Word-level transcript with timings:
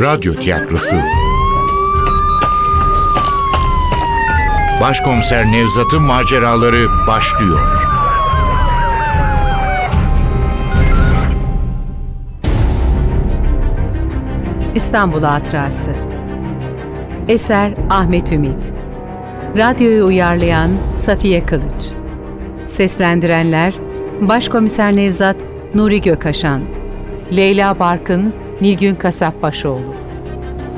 Radyo 0.00 0.34
Tiyatrosu. 0.34 0.96
Başkomiser 4.80 5.52
Nevzat'ın 5.52 6.02
maceraları 6.02 7.06
başlıyor. 7.06 7.74
İstanbul 14.74 15.22
Hatırası. 15.22 15.90
Eser 17.28 17.74
Ahmet 17.90 18.32
Ümit. 18.32 18.72
Radyoyu 19.56 20.04
uyarlayan 20.06 20.70
Safiye 20.96 21.46
Kılıç. 21.46 21.90
Seslendirenler 22.66 23.74
Başkomiser 24.20 24.96
Nevzat 24.96 25.36
Nuri 25.74 26.00
Gökaşan 26.00 26.60
Leyla 27.36 27.78
Barkın 27.78 28.45
Nilgün 28.60 28.94
Kasapbaşoğlu 28.94 29.94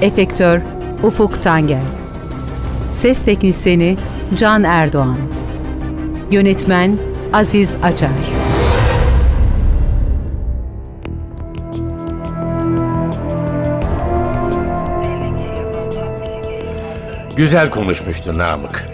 Efektör 0.01 0.61
Ufuk 1.03 1.43
Tangel 1.43 1.83
Ses 2.93 3.19
Teknisini 3.19 3.97
Can 4.37 4.65
Erdoğan 4.65 5.19
Yönetmen 6.31 6.99
Aziz 7.33 7.77
Acar 7.83 8.11
Güzel 17.37 17.71
konuşmuştu 17.71 18.39
Namık. 18.39 18.89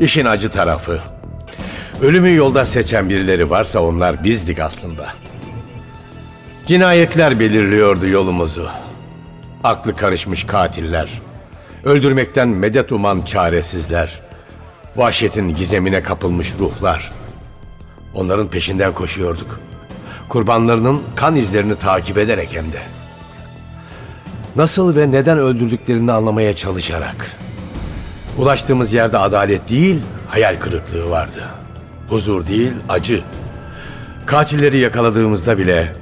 İşin 0.00 0.24
acı 0.24 0.50
tarafı. 0.50 1.00
Ölümü 2.02 2.34
yolda 2.34 2.64
seçen 2.64 3.08
birileri 3.08 3.50
varsa 3.50 3.80
onlar 3.80 4.24
bizdik 4.24 4.60
aslında. 4.60 5.12
Cinayetler 6.66 7.40
belirliyordu 7.40 8.06
yolumuzu. 8.06 8.68
Aklı 9.64 9.96
karışmış 9.96 10.44
katiller. 10.44 11.08
Öldürmekten 11.84 12.48
medet 12.48 12.92
uman 12.92 13.22
çaresizler. 13.22 14.20
Vahşetin 14.96 15.54
gizemine 15.54 16.02
kapılmış 16.02 16.54
ruhlar. 16.58 17.12
Onların 18.14 18.48
peşinden 18.48 18.92
koşuyorduk. 18.92 19.60
Kurbanlarının 20.28 21.02
kan 21.16 21.36
izlerini 21.36 21.74
takip 21.74 22.18
ederek 22.18 22.48
hem 22.52 22.72
de. 22.72 22.80
Nasıl 24.56 24.96
ve 24.96 25.10
neden 25.10 25.38
öldürdüklerini 25.38 26.12
anlamaya 26.12 26.56
çalışarak. 26.56 27.36
Ulaştığımız 28.38 28.92
yerde 28.92 29.18
adalet 29.18 29.70
değil, 29.70 30.00
hayal 30.28 30.56
kırıklığı 30.60 31.10
vardı. 31.10 31.48
Huzur 32.08 32.46
değil, 32.46 32.72
acı. 32.88 33.20
Katilleri 34.26 34.78
yakaladığımızda 34.78 35.58
bile 35.58 36.01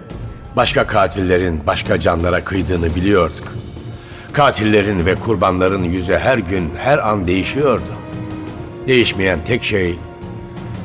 başka 0.56 0.86
katillerin 0.86 1.60
başka 1.66 2.00
canlara 2.00 2.44
kıydığını 2.44 2.94
biliyorduk. 2.94 3.54
Katillerin 4.32 5.06
ve 5.06 5.14
kurbanların 5.14 5.82
yüzü 5.82 6.14
her 6.14 6.38
gün, 6.38 6.70
her 6.78 6.98
an 6.98 7.26
değişiyordu. 7.26 7.92
Değişmeyen 8.86 9.44
tek 9.44 9.64
şey 9.64 9.98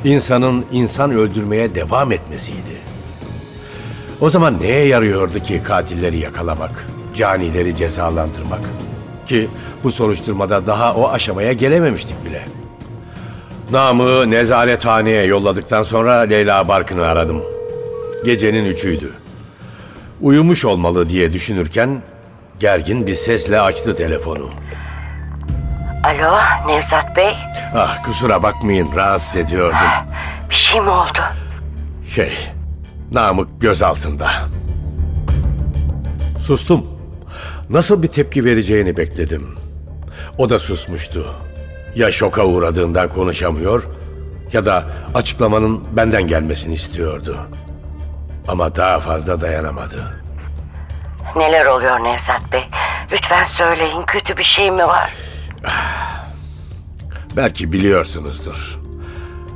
insanın 0.04 0.64
insan 0.72 1.10
öldürmeye 1.10 1.74
devam 1.74 2.12
etmesiydi. 2.12 2.76
O 4.20 4.30
zaman 4.30 4.60
neye 4.60 4.86
yarıyordu 4.86 5.38
ki 5.38 5.62
katilleri 5.64 6.18
yakalamak, 6.18 6.86
canileri 7.14 7.76
cezalandırmak? 7.76 8.60
Ki 9.26 9.48
bu 9.84 9.92
soruşturmada 9.92 10.66
daha 10.66 10.94
o 10.94 11.08
aşamaya 11.08 11.52
gelememiştik 11.52 12.24
bile. 12.24 12.44
Namı 13.70 14.30
nezarethaneye 14.30 15.24
yolladıktan 15.24 15.82
sonra 15.82 16.14
Leyla 16.14 16.68
Barkın'ı 16.68 17.06
aradım. 17.06 17.42
Gecenin 18.24 18.64
üçüydü. 18.64 19.25
Uyumuş 20.20 20.64
olmalı 20.64 21.08
diye 21.08 21.32
düşünürken 21.32 22.02
gergin 22.58 23.06
bir 23.06 23.14
sesle 23.14 23.60
açtı 23.60 23.94
telefonu. 23.96 24.50
Alo 26.04 26.36
Nevzat 26.66 27.16
Bey. 27.16 27.34
Ah 27.74 28.04
kusura 28.04 28.42
bakmayın 28.42 28.88
rahatsız 28.96 29.36
ediyordum. 29.36 29.78
Bir 30.50 30.54
şey 30.54 30.80
mi 30.80 30.90
oldu? 30.90 31.18
Şey, 32.14 32.32
Namık 33.12 33.60
göz 33.60 33.82
altında. 33.82 34.30
Sustum. 36.38 36.86
Nasıl 37.70 38.02
bir 38.02 38.08
tepki 38.08 38.44
vereceğini 38.44 38.96
bekledim. 38.96 39.48
O 40.38 40.50
da 40.50 40.58
susmuştu. 40.58 41.26
Ya 41.96 42.12
şoka 42.12 42.44
uğradığından 42.44 43.08
konuşamıyor 43.08 43.88
ya 44.52 44.64
da 44.64 44.84
açıklamanın 45.14 45.84
benden 45.96 46.26
gelmesini 46.28 46.74
istiyordu. 46.74 47.38
Ama 48.48 48.74
daha 48.74 49.00
fazla 49.00 49.40
dayanamadı. 49.40 50.22
Neler 51.36 51.66
oluyor 51.66 52.04
Nevzat 52.04 52.52
Bey? 52.52 52.64
Lütfen 53.12 53.44
söyleyin 53.44 54.02
kötü 54.02 54.36
bir 54.36 54.42
şey 54.42 54.70
mi 54.70 54.86
var? 54.86 55.12
Belki 57.36 57.72
biliyorsunuzdur. 57.72 58.78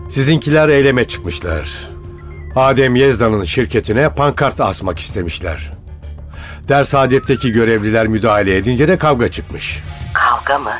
Sizinkiler 0.08 0.68
eyleme 0.68 1.04
çıkmışlar. 1.04 1.70
Adem 2.56 2.96
Yezdan'ın 2.96 3.44
şirketine 3.44 4.08
pankart 4.14 4.60
asmak 4.60 4.98
istemişler. 4.98 5.70
Dersaadet'teki 6.68 7.52
görevliler 7.52 8.06
müdahale 8.06 8.56
edince 8.56 8.88
de 8.88 8.98
kavga 8.98 9.30
çıkmış. 9.30 9.82
Kavga 10.14 10.58
mı? 10.58 10.72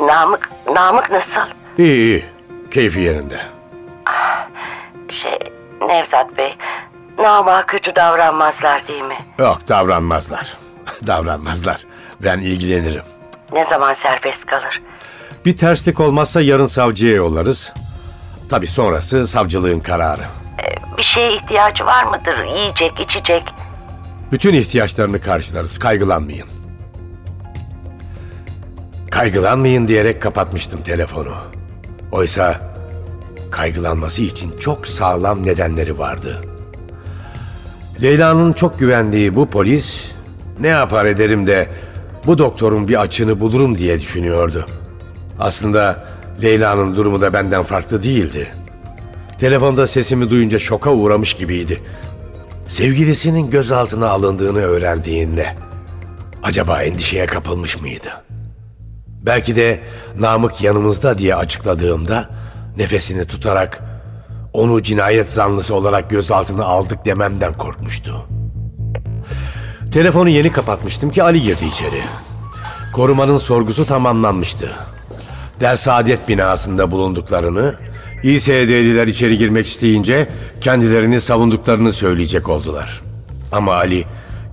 Namık, 0.00 0.50
Namık 0.74 1.10
nasıl? 1.10 1.40
İyi 1.78 1.94
iyi, 1.96 2.24
keyfi 2.70 3.00
yerinde. 3.00 3.40
Şey, 5.08 5.38
Nevzat 5.88 6.38
Bey, 6.38 6.56
Namık'a 7.18 7.66
kötü 7.66 7.96
davranmazlar 7.96 8.88
değil 8.88 9.02
mi? 9.02 9.16
Yok 9.38 9.68
davranmazlar. 9.68 10.56
davranmazlar. 11.06 11.80
Ben 12.20 12.38
ilgilenirim. 12.40 13.02
Ne 13.52 13.64
zaman 13.64 13.94
serbest 13.94 14.46
kalır? 14.46 14.82
Bir 15.44 15.56
terslik 15.56 16.00
olmazsa 16.00 16.40
yarın 16.40 16.66
savcıya 16.66 17.14
yollarız. 17.14 17.72
Tabii 18.50 18.66
sonrası 18.66 19.26
savcılığın 19.26 19.80
kararı. 19.80 20.22
Bir 20.98 21.02
şeye 21.02 21.32
ihtiyacı 21.36 21.86
var 21.86 22.04
mıdır? 22.04 22.44
Yiyecek, 22.44 23.00
içecek. 23.00 23.42
Bütün 24.32 24.54
ihtiyaçlarını 24.54 25.20
karşılarız. 25.20 25.78
Kaygılanmayın. 25.78 26.46
Kaygılanmayın 29.10 29.88
diyerek 29.88 30.22
kapatmıştım 30.22 30.82
telefonu. 30.82 31.34
Oysa 32.12 32.60
kaygılanması 33.50 34.22
için 34.22 34.56
çok 34.58 34.88
sağlam 34.88 35.46
nedenleri 35.46 35.98
vardı. 35.98 36.55
Leyla'nın 38.02 38.52
çok 38.52 38.78
güvendiği 38.78 39.34
bu 39.34 39.46
polis 39.46 40.10
ne 40.60 40.68
yapar 40.68 41.04
ederim 41.04 41.46
de 41.46 41.68
bu 42.26 42.38
doktorun 42.38 42.88
bir 42.88 43.00
açığını 43.00 43.40
bulurum 43.40 43.78
diye 43.78 44.00
düşünüyordu. 44.00 44.66
Aslında 45.38 46.04
Leyla'nın 46.42 46.96
durumu 46.96 47.20
da 47.20 47.32
benden 47.32 47.62
farklı 47.62 48.02
değildi. 48.02 48.48
Telefonda 49.38 49.86
sesimi 49.86 50.30
duyunca 50.30 50.58
şoka 50.58 50.92
uğramış 50.92 51.34
gibiydi. 51.34 51.82
Sevgilisinin 52.68 53.50
gözaltına 53.50 54.08
alındığını 54.08 54.60
öğrendiğinde 54.60 55.56
acaba 56.42 56.82
endişeye 56.82 57.26
kapılmış 57.26 57.80
mıydı? 57.80 58.24
Belki 59.22 59.56
de 59.56 59.80
Namık 60.20 60.62
yanımızda 60.62 61.18
diye 61.18 61.34
açıkladığımda 61.34 62.30
nefesini 62.76 63.24
tutarak 63.24 63.82
onu 64.56 64.82
cinayet 64.82 65.32
zanlısı 65.32 65.74
olarak 65.74 66.10
gözaltına 66.10 66.64
aldık 66.64 67.04
dememden 67.04 67.52
korkmuştu. 67.52 68.26
Telefonu 69.92 70.28
yeni 70.28 70.52
kapatmıştım 70.52 71.10
ki 71.10 71.22
Ali 71.22 71.42
girdi 71.42 71.64
içeri. 71.72 72.02
Korumanın 72.92 73.38
sorgusu 73.38 73.86
tamamlanmıştı. 73.86 74.70
Dersaadet 75.60 76.28
binasında 76.28 76.90
bulunduklarını, 76.90 77.74
İSD'liler 78.22 79.06
içeri 79.06 79.38
girmek 79.38 79.66
isteyince 79.66 80.28
kendilerini 80.60 81.20
savunduklarını 81.20 81.92
söyleyecek 81.92 82.48
oldular. 82.48 83.02
Ama 83.52 83.74
Ali 83.74 84.04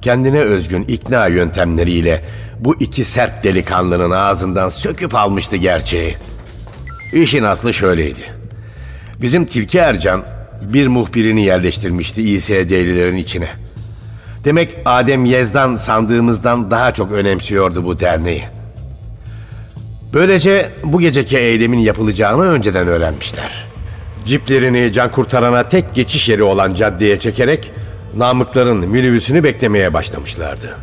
kendine 0.02 0.40
özgün 0.40 0.84
ikna 0.84 1.28
yöntemleriyle 1.28 2.24
bu 2.60 2.76
iki 2.80 3.06
sert 3.06 3.44
delikanlının 3.44 4.12
ağzından 4.12 4.70
söküp 4.70 5.16
almıştı 5.16 5.56
gerçeği. 5.56 6.18
İşin 7.14 7.44
aslı 7.44 7.74
şöyleydi. 7.74 8.43
Bizim 9.22 9.46
Tilki 9.46 9.78
Ercan 9.78 10.24
bir 10.62 10.88
muhbirini 10.88 11.46
yerleştirmişti 11.46 12.30
İSD'lilerin 12.30 13.18
içine. 13.18 13.48
Demek 14.46 14.78
Adem 14.86 15.26
Yezdan 15.26 15.76
sandığımızdan 15.76 16.72
daha 16.72 16.92
çok 16.94 17.12
önemsiyordu 17.12 17.86
bu 17.86 18.00
derneği. 18.00 18.44
Böylece 20.14 20.72
bu 20.84 21.00
geceki 21.00 21.38
eylemin 21.38 21.80
yapılacağını 21.80 22.44
önceden 22.44 22.88
öğrenmişler. 22.88 23.68
Ciplerini 24.26 24.94
can 24.94 25.12
kurtarana 25.12 25.64
tek 25.64 25.96
geçiş 25.96 26.30
yeri 26.30 26.44
olan 26.44 26.74
caddeye 26.74 27.20
çekerek 27.20 27.72
Namıkların 28.18 28.90
minibüsünü 28.90 29.44
beklemeye 29.44 29.94
başlamışlardı. 29.94 30.78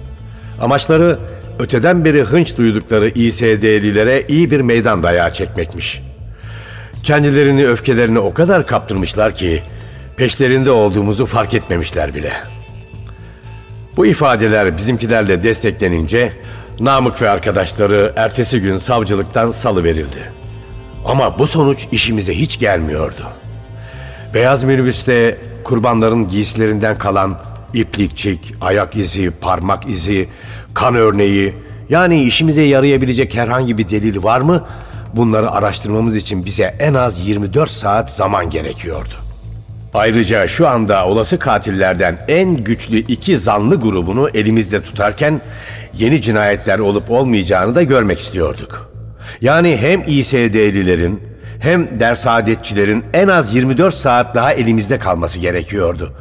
Amaçları 0.61 1.19
öteden 1.59 2.05
beri 2.05 2.23
hınç 2.23 2.57
duydukları 2.57 3.09
İSD'lilere 3.09 4.25
iyi 4.29 4.51
bir 4.51 4.61
meydan 4.61 5.03
dayağı 5.03 5.33
çekmekmiş. 5.33 6.03
Kendilerini 7.03 7.67
öfkelerini 7.67 8.19
o 8.19 8.35
kadar 8.35 8.67
kaptırmışlar 8.67 9.35
ki 9.35 9.63
peşlerinde 10.17 10.71
olduğumuzu 10.71 11.27
fark 11.27 11.55
etmemişler 11.55 12.15
bile. 12.15 12.33
Bu 13.97 14.07
ifadeler 14.07 14.77
bizimkilerle 14.77 15.43
desteklenince 15.43 16.33
Namık 16.81 17.23
ve 17.23 17.31
arkadaşları 17.31 18.13
ertesi 18.17 18.61
gün 18.61 18.79
savcılıktan 18.79 19.51
salı 19.51 19.85
verildi. 19.85 20.33
Ama 21.05 21.39
bu 21.39 21.47
sonuç 21.47 21.87
işimize 21.93 22.35
hiç 22.35 22.59
gelmiyordu. 22.59 23.23
Beyaz 24.35 24.65
minibüste 24.65 25.39
kurbanların 25.65 26.29
giysilerinden 26.29 26.99
kalan 26.99 27.39
iplikçik, 27.75 28.55
ayak 28.61 28.97
izi, 28.97 29.31
parmak 29.31 29.89
izi, 29.89 30.29
kan 30.75 30.95
örneği 30.95 31.55
yani 31.91 32.23
işimize 32.23 32.63
yarayabilecek 32.63 33.35
herhangi 33.35 33.79
bir 33.79 33.89
delil 33.89 34.23
var 34.23 34.41
mı? 34.41 34.67
Bunları 35.17 35.51
araştırmamız 35.51 36.17
için 36.17 36.45
bize 36.45 36.75
en 36.79 36.95
az 36.95 37.29
24 37.29 37.71
saat 37.71 38.11
zaman 38.11 38.51
gerekiyordu. 38.51 39.15
Ayrıca 39.95 40.47
şu 40.47 40.69
anda 40.69 41.07
olası 41.07 41.39
katillerden 41.39 42.25
en 42.29 42.57
güçlü 42.57 42.97
iki 42.97 43.39
zanlı 43.39 43.81
grubunu 43.81 44.29
elimizde 44.35 44.83
tutarken 44.83 45.41
yeni 45.95 46.23
cinayetler 46.23 46.79
olup 46.79 47.11
olmayacağını 47.11 47.75
da 47.75 47.83
görmek 47.83 48.19
istiyorduk. 48.19 48.91
Yani 49.41 49.77
hem 49.77 50.03
İSD'lilerin 50.07 51.21
hem 51.61 52.01
dersadetçilerin 52.01 53.05
en 53.13 53.29
az 53.29 53.55
24 53.55 53.95
saat 53.95 54.35
daha 54.35 54.53
elimizde 54.53 54.99
kalması 54.99 55.39
gerekiyordu. 55.39 56.13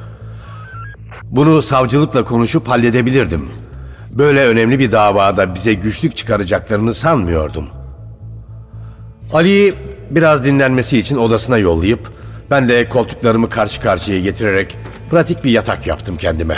Bunu 1.24 1.62
savcılıkla 1.62 2.26
konuşup 2.26 2.68
halledebilirdim. 2.68 3.50
Böyle 4.12 4.46
önemli 4.46 4.80
bir 4.80 4.92
davada 4.92 5.56
bize 5.56 5.74
güçlük 5.74 6.18
çıkaracaklarını 6.18 6.94
sanmıyordum. 6.94 7.79
Ali'yi 9.34 9.74
biraz 10.10 10.46
dinlenmesi 10.46 10.98
için 11.00 11.18
odasına 11.18 11.58
yollayıp 11.58 12.12
ben 12.52 12.70
de 12.70 12.90
koltuklarımı 12.90 13.50
karşı 13.50 13.82
karşıya 13.82 14.20
getirerek 14.20 14.78
pratik 15.12 15.44
bir 15.44 15.52
yatak 15.52 15.88
yaptım 15.88 16.18
kendime. 16.18 16.58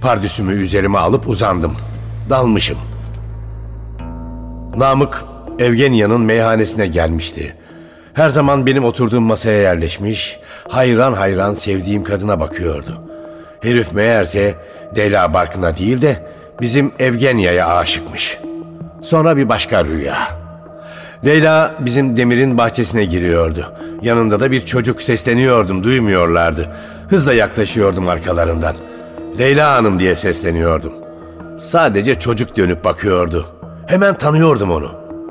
Pardüsümü 0.00 0.52
üzerime 0.52 0.98
alıp 0.98 1.28
uzandım. 1.28 1.76
Dalmışım. 2.30 2.78
Namık 4.76 5.24
Evgenya'nın 5.58 6.20
meyhanesine 6.20 6.86
gelmişti. 6.86 7.56
Her 8.14 8.30
zaman 8.30 8.66
benim 8.66 8.84
oturduğum 8.84 9.24
masaya 9.24 9.62
yerleşmiş, 9.62 10.38
hayran 10.68 11.12
hayran 11.12 11.54
sevdiğim 11.54 12.04
kadına 12.04 12.40
bakıyordu. 12.40 13.02
Herif 13.60 13.92
meğerse 13.92 14.54
Leyla 14.96 15.34
Barkın'a 15.34 15.76
değil 15.76 16.02
de 16.02 16.26
bizim 16.60 16.92
Evgenya'ya 16.98 17.76
aşıkmış. 17.76 18.38
Sonra 19.02 19.36
bir 19.36 19.48
başka 19.48 19.84
rüya. 19.84 20.45
Leyla 21.24 21.74
bizim 21.80 22.16
demirin 22.16 22.58
bahçesine 22.58 23.04
giriyordu. 23.04 23.72
Yanında 24.02 24.40
da 24.40 24.50
bir 24.50 24.60
çocuk 24.60 25.02
sesleniyordum, 25.02 25.84
duymuyorlardı. 25.84 26.68
Hızla 27.10 27.32
yaklaşıyordum 27.32 28.08
arkalarından. 28.08 28.74
Leyla 29.38 29.74
Hanım 29.76 30.00
diye 30.00 30.14
sesleniyordum. 30.14 30.92
Sadece 31.58 32.18
çocuk 32.18 32.56
dönüp 32.56 32.84
bakıyordu. 32.84 33.46
Hemen 33.86 34.14
tanıyordum 34.14 34.70
onu. 34.70 34.90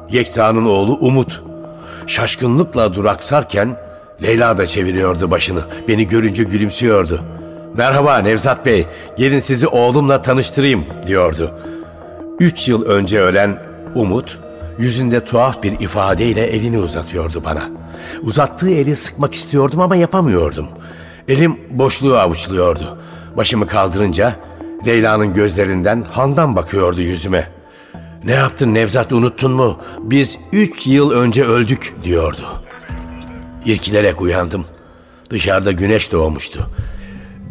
Yekta'nın 0.10 0.66
oğlu 0.66 0.94
Umut. 0.94 1.44
Şaşkınlıkla 2.08 2.94
duraksarken 2.94 3.78
Leyla 4.24 4.58
da 4.58 4.66
çeviriyordu 4.68 5.32
başını. 5.32 5.60
Beni 5.88 6.08
görünce 6.08 6.44
gülümsüyordu. 6.44 7.22
Merhaba 7.78 8.18
Nevzat 8.18 8.66
Bey, 8.66 8.86
gelin 9.18 9.40
sizi 9.40 9.68
oğlumla 9.68 10.22
tanıştırayım 10.22 10.86
diyordu. 11.08 11.52
Üç 12.40 12.68
yıl 12.70 12.86
önce 12.86 13.20
ölen 13.20 13.60
Umut, 13.96 14.40
yüzünde 14.80 15.26
tuhaf 15.26 15.64
bir 15.64 15.80
ifadeyle 15.80 16.46
elini 16.46 16.80
uzatıyordu 16.80 17.44
bana. 17.44 17.70
Uzattığı 18.22 18.70
eli 18.70 18.96
sıkmak 18.96 19.36
istiyordum 19.36 19.82
ama 19.82 19.96
yapamıyordum. 19.96 20.68
Elim 21.28 21.60
boşluğu 21.70 22.18
avuçluyordu. 22.18 22.98
Başımı 23.38 23.68
kaldırınca 23.68 24.36
Leyla'nın 24.86 25.34
gözlerinden 25.34 26.02
Handan 26.12 26.56
bakıyordu 26.56 27.02
yüzüme. 27.02 27.52
Ne 28.24 28.32
yaptın 28.32 28.74
Nevzat 28.74 29.12
unuttun 29.12 29.52
mu? 29.52 29.80
Biz 30.00 30.38
üç 30.52 30.88
yıl 30.88 31.12
önce 31.12 31.46
öldük 31.46 31.96
diyordu. 32.04 32.46
İrkilerek 33.66 34.22
uyandım. 34.22 34.66
Dışarıda 35.30 35.72
güneş 35.72 36.12
doğmuştu. 36.12 36.70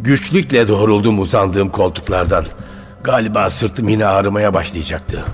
Güçlükle 0.01 0.69
doğruldum 0.69 1.19
uzandığım 1.21 1.69
koltuklardan. 1.69 2.45
Galiba 3.05 3.51
sırtım 3.51 3.89
yine 3.89 4.07
ağrımaya 4.07 4.55
başlayacaktı. 4.55 5.25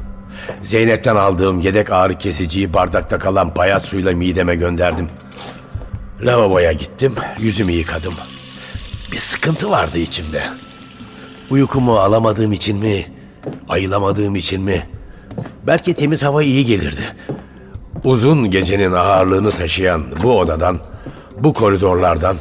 Zeynep'ten 0.63 1.17
aldığım 1.17 1.61
yedek 1.61 1.93
ağrı 1.93 2.19
kesiciyi 2.19 2.75
bardakta 2.75 3.19
kalan 3.19 3.57
bayat 3.57 3.83
suyla 3.83 4.13
mideme 4.13 4.55
gönderdim. 4.55 5.09
Lavaboya 6.23 6.73
gittim, 6.73 7.15
yüzümü 7.39 7.73
yıkadım. 7.73 8.15
Bir 9.13 9.19
sıkıntı 9.19 9.71
vardı 9.71 9.99
içimde. 9.99 10.43
Uykumu 11.51 11.97
alamadığım 11.99 12.53
için 12.53 12.79
mi, 12.79 13.07
ayılamadığım 13.69 14.37
için 14.37 14.63
mi? 14.63 14.87
Belki 15.67 15.95
temiz 15.95 16.23
hava 16.23 16.43
iyi 16.43 16.65
gelirdi. 16.65 17.17
Uzun 18.05 18.51
gecenin 18.51 18.93
ağırlığını 18.93 19.51
taşıyan 19.51 20.05
bu 20.23 20.39
odadan, 20.39 20.79
bu 21.39 21.53
koridorlardan, 21.53 22.37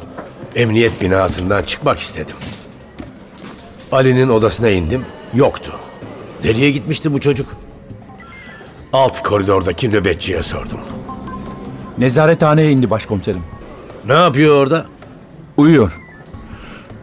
emniyet 0.55 1.01
binasından 1.01 1.63
çıkmak 1.63 1.99
istedim. 1.99 2.35
Ali'nin 3.91 4.29
odasına 4.29 4.69
indim, 4.69 5.05
yoktu. 5.33 5.71
Nereye 6.43 6.71
gitmişti 6.71 7.13
bu 7.13 7.19
çocuk? 7.19 7.55
Alt 8.93 9.23
koridordaki 9.23 9.91
nöbetçiye 9.91 10.43
sordum. 10.43 10.79
Nezarethaneye 11.97 12.71
indi 12.71 12.89
başkomiserim. 12.89 13.43
Ne 14.05 14.13
yapıyor 14.13 14.55
orada? 14.55 14.85
Uyuyor. 15.57 15.91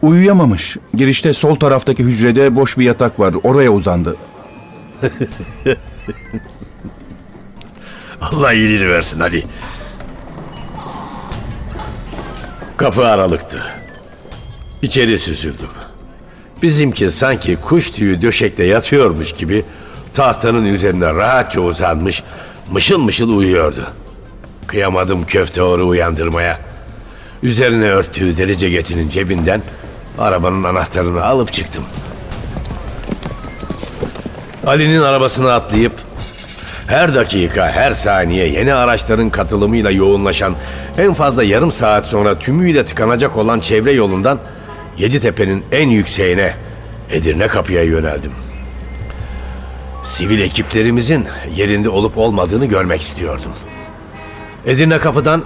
Uyuyamamış. 0.01 0.77
Girişte 0.93 1.33
sol 1.33 1.55
taraftaki 1.55 2.03
hücrede 2.03 2.55
boş 2.55 2.77
bir 2.77 2.85
yatak 2.85 3.19
var. 3.19 3.35
Oraya 3.43 3.71
uzandı. 3.71 4.17
Allah 8.21 8.53
iyiliğini 8.53 8.89
versin 8.89 9.19
Ali. 9.19 9.43
Kapı 12.77 13.05
aralıktı. 13.07 13.63
İçeri 14.81 15.19
süzüldüm. 15.19 15.67
Bizimki 16.63 17.11
sanki 17.11 17.55
kuş 17.55 17.91
tüyü 17.91 18.21
döşekte 18.21 18.63
yatıyormuş 18.63 19.33
gibi 19.33 19.65
tahtanın 20.17 20.65
üzerine 20.65 21.13
rahatça 21.13 21.61
uzanmış, 21.61 22.23
mışıl 22.71 22.99
mışıl 22.99 23.37
uyuyordu. 23.37 23.87
Kıyamadım 24.67 25.25
köfte 25.25 25.61
oru 25.61 25.87
uyandırmaya. 25.87 26.59
Üzerine 27.43 27.85
örttüğü 27.85 28.37
deri 28.37 28.57
ceketinin 28.57 29.09
cebinden 29.09 29.61
arabanın 30.19 30.63
anahtarını 30.63 31.25
alıp 31.25 31.53
çıktım. 31.53 31.83
Ali'nin 34.67 35.01
arabasına 35.01 35.53
atlayıp 35.53 35.93
her 36.87 37.15
dakika, 37.15 37.71
her 37.71 37.91
saniye 37.91 38.47
yeni 38.47 38.73
araçların 38.73 39.29
katılımıyla 39.29 39.91
yoğunlaşan, 39.91 40.55
en 40.97 41.13
fazla 41.13 41.43
yarım 41.43 41.71
saat 41.71 42.05
sonra 42.05 42.39
tümüyle 42.39 42.85
tıkanacak 42.85 43.37
olan 43.37 43.59
çevre 43.59 43.91
yolundan 43.91 44.39
Yeditepe'nin 44.97 45.63
en 45.71 45.89
yükseğine 45.89 46.53
Edirne 47.11 47.47
Kapı'ya 47.47 47.83
yöneldim. 47.83 48.31
Sivil 50.07 50.41
ekiplerimizin 50.41 51.27
yerinde 51.55 51.89
olup 51.89 52.17
olmadığını 52.17 52.65
görmek 52.65 53.01
istiyordum. 53.01 53.51
Edirne 54.65 54.99
Kapı'dan 54.99 55.43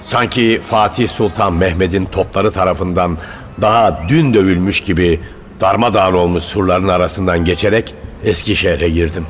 sanki 0.00 0.60
Fatih 0.70 1.08
Sultan 1.08 1.52
Mehmet'in 1.52 2.04
topları 2.04 2.52
tarafından 2.52 3.18
daha 3.60 4.02
dün 4.08 4.34
dövülmüş 4.34 4.80
gibi 4.80 5.20
darmadağın 5.60 6.14
olmuş 6.14 6.42
surların 6.42 6.88
arasından 6.88 7.44
geçerek 7.44 7.94
Eskişehir'e 8.24 8.88
girdim. 8.88 9.26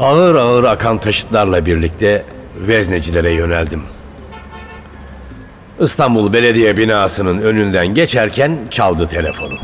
Ağır 0.00 0.34
ağır 0.34 0.64
akan 0.64 0.98
taşıtlarla 0.98 1.66
birlikte 1.66 2.24
veznecilere 2.56 3.32
yöneldim. 3.32 3.82
İstanbul 5.80 6.32
Belediye 6.32 6.76
binasının 6.76 7.40
önünden 7.40 7.86
geçerken 7.86 8.58
çaldı 8.70 9.06
telefonum. 9.06 9.58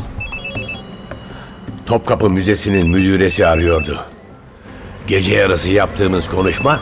Topkapı 1.85 2.29
Müzesi'nin 2.29 2.89
müdüresi 2.89 3.47
arıyordu. 3.47 4.05
Gece 5.07 5.35
yarısı 5.35 5.69
yaptığımız 5.69 6.29
konuşma 6.29 6.79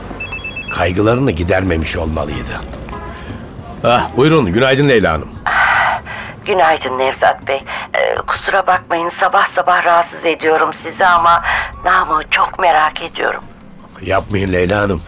kaygılarını 0.75 1.31
gidermemiş 1.31 1.97
olmalıydı. 1.97 2.61
Ah, 3.83 4.17
buyurun, 4.17 4.53
günaydın 4.53 4.89
Leyla 4.89 5.13
Hanım. 5.13 5.29
Günaydın 6.45 6.99
Nevzat 6.99 7.47
Bey. 7.47 7.63
Ee, 7.93 8.15
kusura 8.27 8.67
bakmayın 8.67 9.09
sabah 9.09 9.45
sabah 9.45 9.85
rahatsız 9.85 10.25
ediyorum 10.25 10.73
sizi 10.73 11.05
ama 11.05 11.43
namı 11.85 12.23
çok 12.31 12.59
merak 12.59 13.01
ediyorum. 13.01 13.43
Yapmayın 14.01 14.53
Leyla 14.53 14.81
Hanım. 14.81 15.01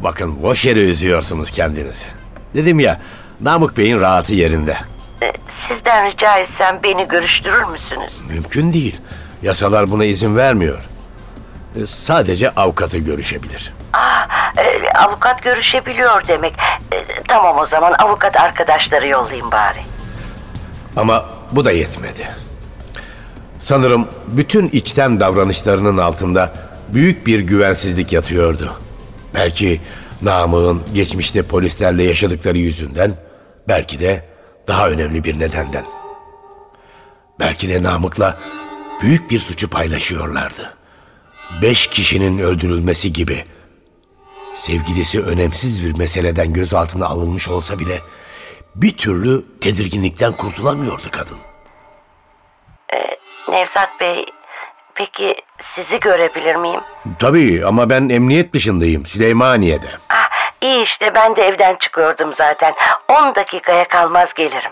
Bakın 0.00 0.42
boş 0.42 0.64
yere 0.64 0.80
üzüyorsunuz 0.80 1.50
kendinizi. 1.50 2.06
Dedim 2.54 2.80
ya, 2.80 3.00
Namık 3.40 3.76
Bey'in 3.78 4.00
rahatı 4.00 4.34
yerinde. 4.34 4.76
Ee, 5.22 5.32
sizden 5.68 6.06
rica 6.06 6.38
etsem 6.38 6.80
beni 6.82 7.08
görüştürür 7.08 7.64
müsünüz? 7.64 8.12
Mümkün 8.28 8.72
değil. 8.72 9.00
Yasalar 9.42 9.90
buna 9.90 10.04
izin 10.04 10.36
vermiyor. 10.36 10.78
E, 11.76 11.86
Sadece 11.86 12.50
avukatı 12.50 12.98
görüşebilir. 12.98 13.74
Aa, 13.92 14.22
e, 14.58 14.90
avukat 14.98 15.42
görüşebiliyor 15.42 16.26
demek. 16.28 16.54
E, 16.92 17.04
tamam 17.28 17.58
o 17.58 17.66
zaman 17.66 17.92
avukat 17.92 18.36
arkadaşları 18.36 19.06
yollayayım 19.08 19.50
bari. 19.50 19.78
Ama 20.96 21.24
bu 21.52 21.64
da 21.64 21.72
yetmedi. 21.72 22.28
Sanırım 23.60 24.08
bütün 24.26 24.68
içten 24.68 25.20
davranışlarının 25.20 25.98
altında 25.98 26.52
büyük 26.88 27.26
bir 27.26 27.40
güvensizlik 27.40 28.12
yatıyordu. 28.12 28.72
Belki 29.34 29.80
Namık'ın 30.22 30.82
geçmişte 30.94 31.42
polislerle 31.42 32.04
yaşadıkları 32.04 32.58
yüzünden, 32.58 33.12
belki 33.68 34.00
de 34.00 34.24
daha 34.70 34.88
önemli 34.88 35.24
bir 35.24 35.38
nedenden. 35.38 35.84
Belki 37.40 37.68
de 37.68 37.82
Namık'la 37.82 38.38
büyük 39.02 39.30
bir 39.30 39.38
suçu 39.38 39.70
paylaşıyorlardı. 39.70 40.74
Beş 41.62 41.86
kişinin 41.86 42.38
öldürülmesi 42.38 43.12
gibi. 43.12 43.44
Sevgilisi 44.54 45.22
önemsiz 45.22 45.84
bir 45.84 45.98
meseleden 45.98 46.52
gözaltına 46.52 47.06
alınmış 47.06 47.48
olsa 47.48 47.78
bile 47.78 47.98
bir 48.74 48.96
türlü 48.96 49.44
tedirginlikten 49.60 50.32
kurtulamıyordu 50.32 51.10
kadın. 51.10 51.38
Nevzat 53.48 54.00
Bey, 54.00 54.26
peki 54.94 55.36
sizi 55.62 56.00
görebilir 56.00 56.56
miyim? 56.56 56.80
Tabii 57.18 57.66
ama 57.66 57.90
ben 57.90 58.08
emniyet 58.08 58.54
dışındayım 58.54 59.06
Süleymaniye'de. 59.06 59.88
Ah, 60.08 60.29
iyi 60.62 60.82
işte 60.82 61.14
ben 61.14 61.36
de 61.36 61.42
evden 61.42 61.74
çıkıyordum 61.74 62.34
zaten. 62.34 62.74
10 63.08 63.34
dakikaya 63.34 63.88
kalmaz 63.88 64.34
gelirim. 64.34 64.70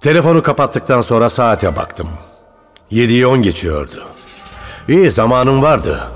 Telefonu 0.00 0.42
kapattıktan 0.42 1.00
sonra 1.00 1.30
saate 1.30 1.76
baktım. 1.76 2.08
7'yi 2.92 3.26
10 3.26 3.42
geçiyordu. 3.42 4.06
İyi 4.88 5.10
zamanım 5.10 5.62
vardı. 5.62 6.08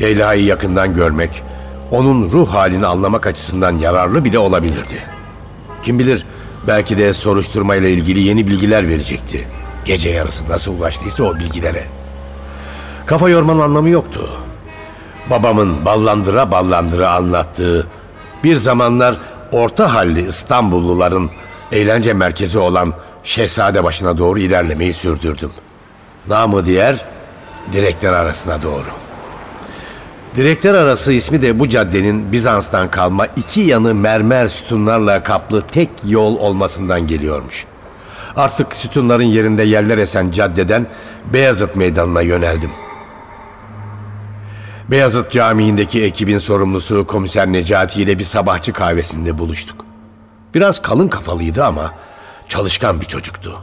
Leyla'yı 0.00 0.44
yakından 0.44 0.94
görmek, 0.94 1.42
onun 1.90 2.28
ruh 2.28 2.54
halini 2.54 2.86
anlamak 2.86 3.26
açısından 3.26 3.78
yararlı 3.78 4.24
bile 4.24 4.38
olabilirdi. 4.38 5.02
Kim 5.82 5.98
bilir 5.98 6.26
belki 6.66 6.98
de 6.98 7.12
soruşturmayla 7.12 7.88
ilgili 7.88 8.20
yeni 8.20 8.46
bilgiler 8.46 8.88
verecekti. 8.88 9.48
Gece 9.84 10.10
yarısı 10.10 10.48
nasıl 10.48 10.78
ulaştıysa 10.78 11.24
o 11.24 11.34
bilgilere. 11.34 11.84
Kafa 13.06 13.28
yormanın 13.28 13.60
anlamı 13.60 13.90
yoktu. 13.90 14.30
Babamın 15.30 15.84
ballandıra 15.84 16.50
ballandıra 16.50 17.10
anlattığı 17.10 17.86
bir 18.44 18.56
zamanlar 18.56 19.16
orta 19.52 19.94
halli 19.94 20.28
İstanbulluların 20.28 21.30
eğlence 21.72 22.12
merkezi 22.12 22.58
olan 22.58 22.94
Şehzade 23.24 23.84
başına 23.84 24.18
doğru 24.18 24.38
ilerlemeyi 24.38 24.92
sürdürdüm. 24.92 25.50
Namı 26.28 26.64
diğer 26.64 27.04
direkler 27.72 28.12
arasına 28.12 28.62
doğru. 28.62 28.86
Direkler 30.36 30.74
arası 30.74 31.12
ismi 31.12 31.42
de 31.42 31.58
bu 31.58 31.68
caddenin 31.68 32.32
Bizans'tan 32.32 32.90
kalma 32.90 33.26
iki 33.26 33.60
yanı 33.60 33.94
mermer 33.94 34.46
sütunlarla 34.46 35.22
kaplı 35.22 35.62
tek 35.62 35.90
yol 36.04 36.36
olmasından 36.36 37.06
geliyormuş. 37.06 37.66
Artık 38.36 38.76
sütunların 38.76 39.24
yerinde 39.24 39.62
yerler 39.62 39.98
esen 39.98 40.30
caddeden 40.30 40.86
Beyazıt 41.32 41.76
Meydanı'na 41.76 42.22
yöneldim. 42.22 42.70
Beyazıt 44.90 45.30
Camii'ndeki 45.30 46.04
ekibin 46.04 46.38
sorumlusu 46.38 47.06
komiser 47.06 47.52
Necati 47.52 48.02
ile 48.02 48.18
bir 48.18 48.24
sabahçı 48.24 48.72
kahvesinde 48.72 49.38
buluştuk. 49.38 49.84
Biraz 50.54 50.82
kalın 50.82 51.08
kafalıydı 51.08 51.64
ama 51.64 51.94
çalışkan 52.48 53.00
bir 53.00 53.06
çocuktu. 53.06 53.58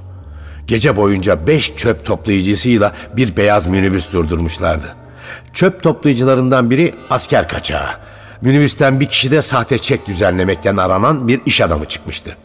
Gece 0.68 0.96
boyunca 0.96 1.48
beş 1.48 1.76
çöp 1.76 2.06
toplayıcısıyla 2.06 2.94
bir 3.18 3.38
beyaz 3.38 3.68
minibüs 3.68 4.12
durdurmuşlardı. 4.12 4.96
Çöp 5.54 5.84
toplayıcılarından 5.84 6.72
biri 6.72 6.96
asker 7.10 7.48
kaçağı. 7.50 7.90
Minibüsten 8.42 9.00
bir 9.00 9.08
kişi 9.08 9.32
de 9.32 9.42
sahte 9.42 9.78
çek 9.78 10.08
düzenlemekten 10.08 10.78
aranan 10.78 11.28
bir 11.28 11.42
iş 11.46 11.62
adamı 11.62 11.86
çıkmıştı. 11.86 12.38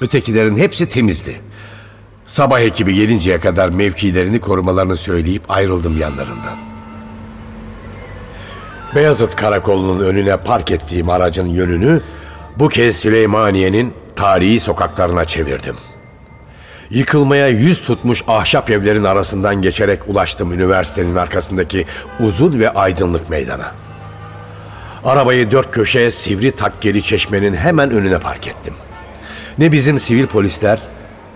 Ötekilerin 0.00 0.56
hepsi 0.56 0.88
temizdi. 0.88 1.40
Sabah 2.26 2.60
ekibi 2.60 2.94
gelinceye 2.94 3.40
kadar 3.40 3.68
mevkilerini 3.68 4.40
korumalarını 4.40 4.96
söyleyip 4.96 5.42
ayrıldım 5.48 5.98
yanlarından. 5.98 6.77
Beyazıt 8.94 9.36
Karakolu'nun 9.36 10.04
önüne 10.04 10.36
park 10.36 10.70
ettiğim 10.70 11.10
aracın 11.10 11.46
yönünü 11.46 12.00
bu 12.56 12.68
kez 12.68 12.96
Süleymaniye'nin 12.96 13.94
tarihi 14.16 14.60
sokaklarına 14.60 15.24
çevirdim. 15.24 15.76
Yıkılmaya 16.90 17.48
yüz 17.48 17.82
tutmuş 17.82 18.24
ahşap 18.26 18.70
evlerin 18.70 19.04
arasından 19.04 19.62
geçerek 19.62 20.08
ulaştım 20.08 20.52
üniversitenin 20.52 21.16
arkasındaki 21.16 21.86
uzun 22.20 22.60
ve 22.60 22.70
aydınlık 22.70 23.30
meydana. 23.30 23.72
Arabayı 25.04 25.50
dört 25.50 25.70
köşeye 25.70 26.10
sivri 26.10 26.50
takkeli 26.50 27.02
çeşmenin 27.02 27.54
hemen 27.54 27.90
önüne 27.90 28.18
park 28.18 28.46
ettim. 28.46 28.74
Ne 29.58 29.72
bizim 29.72 29.98
sivil 29.98 30.26
polisler 30.26 30.78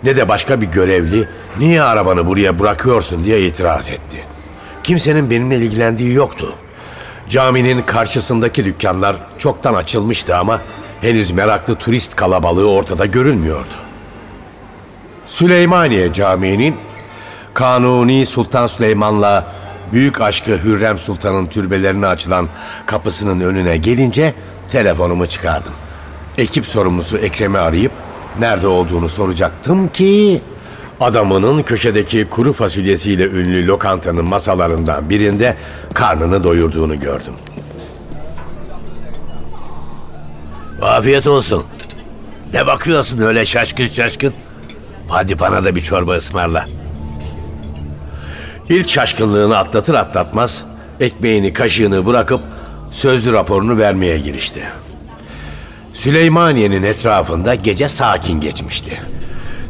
ne 0.04 0.16
de 0.16 0.28
başka 0.28 0.60
bir 0.60 0.66
görevli 0.66 1.28
niye 1.58 1.82
arabanı 1.82 2.26
buraya 2.26 2.58
bırakıyorsun 2.58 3.24
diye 3.24 3.46
itiraz 3.46 3.90
etti. 3.90 4.24
Kimsenin 4.84 5.30
benimle 5.30 5.56
ilgilendiği 5.56 6.14
yoktu. 6.14 6.54
Caminin 7.28 7.82
karşısındaki 7.82 8.64
dükkanlar 8.64 9.16
çoktan 9.38 9.74
açılmıştı 9.74 10.36
ama 10.36 10.60
henüz 11.00 11.30
meraklı 11.30 11.74
turist 11.74 12.16
kalabalığı 12.16 12.70
ortada 12.70 13.06
görülmüyordu. 13.06 13.74
Süleymaniye 15.26 16.12
Camii'nin 16.12 16.76
Kanuni 17.54 18.26
Sultan 18.26 18.66
Süleyman'la 18.66 19.52
büyük 19.92 20.20
aşkı 20.20 20.50
Hürrem 20.50 20.98
Sultan'ın 20.98 21.46
türbelerine 21.46 22.06
açılan 22.06 22.48
kapısının 22.86 23.40
önüne 23.40 23.76
gelince 23.76 24.34
telefonumu 24.72 25.26
çıkardım. 25.26 25.72
Ekip 26.38 26.66
sorumlusu 26.66 27.18
Ekrem'i 27.18 27.58
arayıp 27.58 27.92
nerede 28.38 28.66
olduğunu 28.66 29.08
soracaktım 29.08 29.88
ki 29.88 30.42
adamının 31.04 31.62
köşedeki 31.62 32.26
kuru 32.30 32.52
fasulyesiyle 32.52 33.24
ünlü 33.24 33.66
lokantanın 33.66 34.24
masalarından 34.24 35.10
birinde 35.10 35.56
karnını 35.94 36.44
doyurduğunu 36.44 37.00
gördüm. 37.00 37.32
Afiyet 40.82 41.26
olsun. 41.26 41.64
Ne 42.52 42.66
bakıyorsun 42.66 43.18
öyle 43.18 43.46
şaşkın 43.46 43.88
şaşkın? 43.88 44.34
Hadi 45.08 45.38
bana 45.38 45.64
da 45.64 45.74
bir 45.74 45.80
çorba 45.80 46.14
ısmarla. 46.14 46.66
İlk 48.68 48.88
şaşkınlığını 48.88 49.58
atlatır 49.58 49.94
atlatmaz 49.94 50.64
ekmeğini 51.00 51.52
kaşığını 51.52 52.06
bırakıp 52.06 52.40
sözlü 52.90 53.32
raporunu 53.32 53.78
vermeye 53.78 54.18
girişti. 54.18 54.62
Süleymaniye'nin 55.94 56.82
etrafında 56.82 57.54
gece 57.54 57.88
sakin 57.88 58.40
geçmişti. 58.40 59.00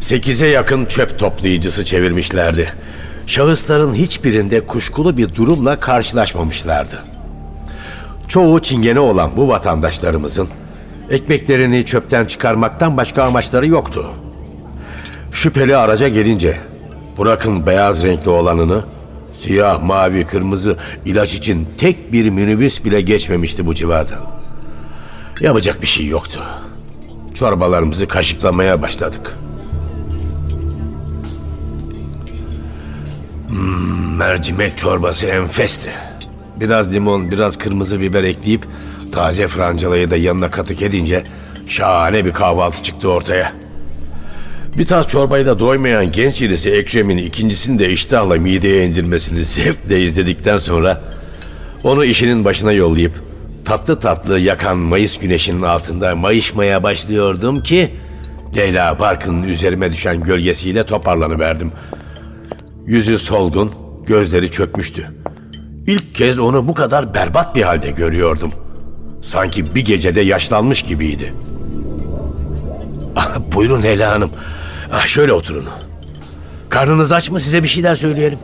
Sekize 0.02 0.47
yakın 0.47 0.85
çöp 0.85 1.18
toplayıcısı 1.18 1.85
çevirmişlerdi. 1.85 2.66
Şahısların 3.26 3.94
hiçbirinde 3.94 4.66
kuşkulu 4.66 5.16
bir 5.16 5.35
durumla 5.35 5.80
karşılaşmamışlardı. 5.80 7.02
Çoğu 8.28 8.62
çingene 8.62 9.00
olan 9.00 9.30
bu 9.37 9.49
vatandaşlarımızın 9.49 10.49
ekmeklerini 11.11 11.85
çöpten 11.85 12.25
çıkarmaktan 12.25 12.97
başka 12.97 13.23
amaçları 13.23 13.66
yoktu. 13.66 14.11
Şüpheli 15.32 15.76
araca 15.76 16.09
gelince 16.09 16.61
bırakın 17.18 17.66
beyaz 17.66 18.04
renkli 18.04 18.30
olanını 18.30 18.85
siyah, 19.40 19.82
mavi, 19.82 20.26
kırmızı 20.26 20.76
ilaç 21.04 21.35
için 21.35 21.68
tek 21.78 22.12
bir 22.12 22.30
minibüs 22.30 22.85
bile 22.85 23.00
geçmemişti 23.00 23.66
bu 23.66 23.75
civardan. 23.75 24.21
Yapacak 25.40 25.82
bir 25.82 25.87
şey 25.87 26.06
yoktu. 26.06 26.44
Çorbalarımızı 27.35 28.09
kaşıklamaya 28.09 28.82
başladık. 28.82 29.37
Mercimek 34.19 34.78
çorbası 34.78 35.26
enfesti. 35.26 35.90
Biraz 36.61 36.92
limon, 36.92 37.31
biraz 37.31 37.59
kırmızı 37.59 38.00
biber 38.00 38.25
ekleyip 38.25 38.66
taze 39.12 39.49
francalayı 39.49 40.11
da 40.11 40.16
yanına 40.16 40.50
katık 40.50 40.83
edince 40.83 41.25
şahane 41.66 42.25
bir 42.25 42.33
kahvaltı 42.33 42.83
çıktı 42.83 43.09
ortaya. 43.09 43.52
Bir 44.78 44.87
tas 44.87 45.09
çorbayla 45.09 45.59
doymayan 45.59 46.12
genç 46.12 46.42
irisi 46.42 46.71
Ekrem'in 46.71 47.16
ikincisini 47.16 47.78
de 47.78 47.90
iştahla 47.90 48.35
mideye 48.37 48.87
indirmesini 48.87 49.45
zevkle 49.45 50.04
izledikten 50.04 50.59
sonra 50.59 51.00
onu 51.85 52.04
işinin 52.04 52.45
başına 52.45 52.73
yollayıp 52.73 53.12
tatlı 53.64 54.00
tatlı 54.00 54.38
yakan 54.38 54.78
Mayıs 54.78 55.19
güneşinin 55.19 55.62
altında 55.62 56.16
mayışmaya 56.16 56.83
başlıyordum 56.83 57.62
ki 57.62 57.90
Leyla 58.57 58.99
Barkın'ın 58.99 59.45
üzerime 59.45 59.92
düşen 59.92 60.21
gölgesiyle 60.21 60.87
toparlanıverdim. 60.87 61.73
Yüzü 62.86 63.18
solgun, 63.18 63.72
gözleri 64.06 64.50
çökmüştü. 64.50 65.08
İlk 65.86 66.14
kez 66.14 66.38
onu 66.38 66.68
bu 66.68 66.74
kadar 66.74 67.14
berbat 67.14 67.54
bir 67.54 67.62
halde 67.62 67.90
görüyordum. 67.90 68.52
Sanki 69.22 69.74
bir 69.74 69.84
gecede 69.84 70.20
yaşlanmış 70.20 70.82
gibiydi. 70.82 71.34
Ah, 73.16 73.38
buyurun 73.54 73.82
Leyla 73.82 74.12
Hanım. 74.12 74.30
Ah, 74.92 75.06
şöyle 75.06 75.32
oturun. 75.32 75.64
Karnınız 76.68 77.12
aç 77.12 77.30
mı 77.30 77.40
size 77.40 77.62
bir 77.62 77.68
şeyler 77.68 77.94
söyleyelim. 77.94 78.38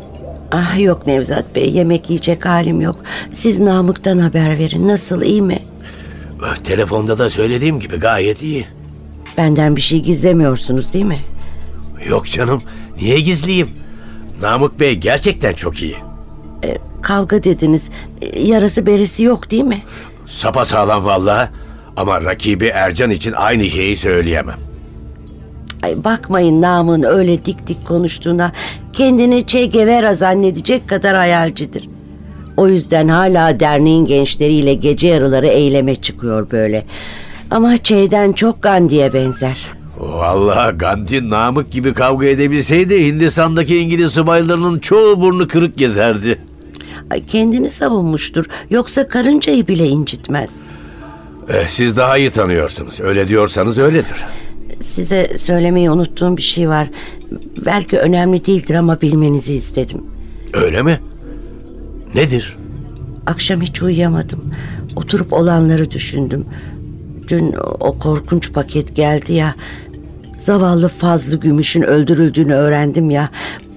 Ah 0.53 0.81
yok 0.81 1.07
Nevzat 1.07 1.55
Bey 1.55 1.71
yemek 1.73 2.11
yiyecek 2.11 2.47
halim 2.47 2.81
yok. 2.81 2.97
Siz 3.33 3.61
Namık'tan 3.61 4.19
haber 4.19 4.59
verin 4.59 4.89
nasıl 4.89 5.23
iyi 5.23 5.43
mi? 5.43 5.59
Ah, 6.45 6.57
Telefonda 6.57 7.19
da 7.19 7.31
söylediğim 7.31 7.81
gibi 7.81 7.97
gayet 7.97 8.43
iyi. 8.43 8.67
Benden 9.37 9.77
bir 9.77 9.81
şey 9.81 10.01
gizlemiyorsunuz 10.03 10.93
değil 10.93 11.05
mi? 11.05 11.19
Yok 12.09 12.27
canım 12.27 12.63
Niye 13.01 13.21
gizliyim? 13.21 13.69
Namık 14.43 14.81
Bey 14.81 14.95
gerçekten 14.95 15.53
çok 15.53 15.83
iyi. 15.83 15.97
E, 16.65 16.79
kavga 17.03 17.43
dediniz. 17.45 17.91
E, 18.23 18.41
yarası 18.41 18.87
beresi 18.87 19.23
yok 19.23 19.51
değil 19.51 19.65
mi? 19.65 19.83
Sapa 20.27 20.65
sağlam 20.65 21.05
vallahi. 21.05 21.49
Ama 21.97 22.25
rakibi 22.25 22.67
Ercan 22.67 23.11
için 23.11 23.33
aynı 23.33 23.65
şeyi 23.65 23.97
söyleyemem. 23.97 24.59
Ay 25.83 26.05
bakmayın 26.05 26.63
Namık'ın 26.63 27.03
öyle 27.03 27.45
dik 27.45 27.67
dik 27.67 27.87
konuştuğuna. 27.87 28.53
Kendini 28.93 29.47
Che 29.47 29.67
Guevara 29.67 30.15
zannedecek 30.15 30.89
kadar 30.89 31.17
hayalcidir. 31.17 31.89
O 32.57 32.69
yüzden 32.69 33.09
hala 33.09 33.61
derneğin 33.61 34.05
gençleriyle 34.05 34.75
gece 34.75 35.09
yarıları 35.09 35.47
eyleme 35.47 35.95
çıkıyor 35.97 36.51
böyle. 36.51 36.85
Ama 37.51 37.77
Che'den 37.77 38.33
çok 38.33 38.63
Gandhi'ye 38.63 39.13
benzer. 39.13 39.59
Vallahi 39.99 40.77
Gandhi 40.79 41.31
Namık 41.31 41.71
gibi 41.73 41.95
kavga 41.95 42.27
edebilseydi 42.27 43.07
Hindistan'daki 43.07 43.77
İngiliz 43.79 44.13
subaylarının 44.13 44.79
çoğu 44.79 45.21
burnu 45.21 45.49
kırık 45.49 45.77
gezerdi. 45.79 46.39
Ay 47.11 47.27
kendini 47.27 47.71
savunmuştur. 47.71 48.45
Yoksa 48.71 49.09
karıncayı 49.09 49.69
bile 49.69 49.87
incitmez. 49.89 50.57
Eh, 51.49 51.67
siz 51.69 51.97
daha 51.97 52.19
iyi 52.19 52.31
tanıyorsunuz. 52.31 53.01
Öyle 53.01 53.29
diyorsanız 53.29 53.79
öyledir. 53.79 54.25
Size 54.81 55.39
söylemeyi 55.39 55.91
unuttuğum 55.91 56.37
bir 56.37 56.43
şey 56.43 56.69
var. 56.69 56.91
Belki 57.67 57.99
önemli 57.99 58.47
değildir 58.47 58.75
ama 58.75 59.01
bilmenizi 59.01 59.55
istedim. 59.55 60.03
Öyle 60.53 60.83
mi? 60.83 61.01
Nedir? 62.15 62.57
Akşam 63.27 63.61
hiç 63.61 63.83
uyuyamadım. 63.83 64.55
Oturup 64.97 65.33
olanları 65.33 65.91
düşündüm. 65.91 66.45
Dün 67.29 67.55
o 67.81 67.99
korkunç 67.99 68.53
paket 68.53 68.97
geldi 68.97 69.33
ya. 69.33 69.55
Zavallı 70.39 70.89
Fazlı 70.89 71.37
Gümüş'ün 71.37 71.83
öldürüldüğünü 71.83 72.55
öğrendim 72.55 73.11
ya. 73.11 73.31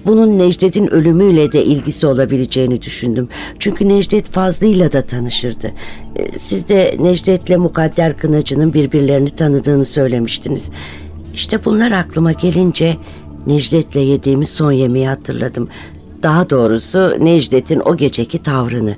Bunun 0.06 0.38
Necdet'in 0.38 0.86
ölümüyle 0.86 1.52
de 1.52 1.64
ilgisi 1.64 2.06
olabileceğini 2.06 2.82
düşündüm. 2.82 3.28
Çünkü 3.58 3.88
Necdet 3.88 4.30
Fazlı'yla 4.32 4.92
da 4.92 5.02
tanışırdı. 5.02 5.72
Ee, 6.16 6.38
Siz 6.38 6.68
de 6.68 6.96
Necdet'le 7.00 7.58
Mukadder 7.58 8.16
Kınacı'nın 8.16 8.74
birbirlerini 8.74 9.30
tanıdığını 9.30 9.84
söylemiştiniz. 9.84 10.70
İşte 11.34 11.64
bunlar 11.64 11.92
aklıma 11.92 12.32
gelince 12.32 12.96
Necdet'le 13.46 13.96
yediğimiz 13.96 14.48
son 14.48 14.72
yemeği 14.72 15.08
hatırladım. 15.08 15.68
Daha 16.22 16.50
doğrusu 16.50 17.16
Necdet'in 17.20 17.80
o 17.80 17.96
geceki 17.96 18.42
tavrını. 18.42 18.96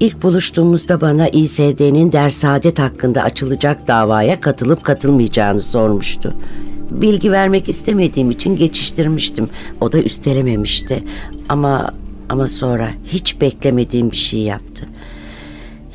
İlk 0.00 0.22
buluştuğumuzda 0.22 1.00
bana 1.00 1.28
İSD'nin 1.28 2.12
dersadet 2.12 2.78
hakkında 2.78 3.22
açılacak 3.22 3.88
davaya 3.88 4.40
katılıp 4.40 4.84
katılmayacağını 4.84 5.62
sormuştu. 5.62 6.34
Bilgi 6.90 7.32
vermek 7.32 7.68
istemediğim 7.68 8.30
için 8.30 8.56
geçiştirmiştim. 8.56 9.48
O 9.80 9.92
da 9.92 9.98
üstelememişti. 10.02 11.04
Ama 11.48 11.90
ama 12.28 12.48
sonra 12.48 12.90
hiç 13.06 13.40
beklemediğim 13.40 14.10
bir 14.10 14.16
şey 14.16 14.40
yaptı. 14.40 14.88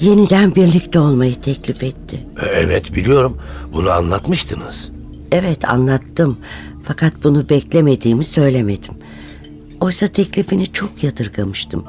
Yeniden 0.02 0.56
birlikte 0.56 1.00
olmayı 1.00 1.36
teklif 1.42 1.84
etti. 1.84 2.20
E, 2.42 2.46
Evet 2.46 2.96
biliyorum. 2.96 3.38
Bunu 3.74 3.90
anlatmıştınız. 3.90 4.92
Evet 5.32 5.70
anlattım. 5.70 6.38
Fakat 6.84 7.14
bunu 7.24 7.50
beklemediğimi 7.50 8.26
söylemedim. 8.26 8.94
Oysa 9.82 10.08
teklifini 10.08 10.68
çok 10.68 11.04
yadırgamıştım. 11.04 11.84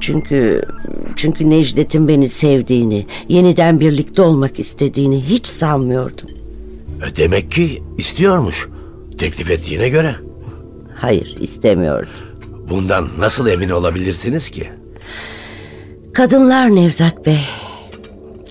Çünkü 0.00 0.62
çünkü 1.16 1.50
Necdet'in 1.50 2.08
beni 2.08 2.28
sevdiğini, 2.28 3.06
yeniden 3.28 3.80
birlikte 3.80 4.22
olmak 4.22 4.58
istediğini 4.58 5.22
hiç 5.22 5.46
sanmıyordum. 5.46 6.28
E, 7.06 7.16
Demek 7.16 7.50
ki 7.52 7.82
istiyormuş. 7.98 8.68
Teklif 9.18 9.50
ettiğine 9.50 9.88
göre. 9.88 10.14
Hayır, 10.94 11.36
istemiyordum. 11.40 12.08
Bundan 12.70 13.08
nasıl 13.18 13.46
emin 13.48 13.68
olabilirsiniz 13.68 14.50
ki? 14.50 14.70
Kadınlar 16.14 16.74
Nevzat 16.74 17.26
Bey. 17.26 17.40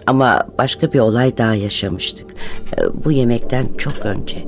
Ama 0.08 0.48
başka 0.58 0.94
bir 0.94 1.00
olay 1.00 1.38
daha 1.38 1.56
yaşamıştık. 1.56 2.30
Ee, 2.78 2.82
Bu 3.06 3.12
yemekten 3.12 3.66
çok 3.78 3.94
önce. 4.06 4.46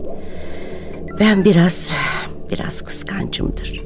Ben 1.19 1.45
biraz, 1.45 1.91
biraz 2.51 2.81
kıskancımdır. 2.81 3.81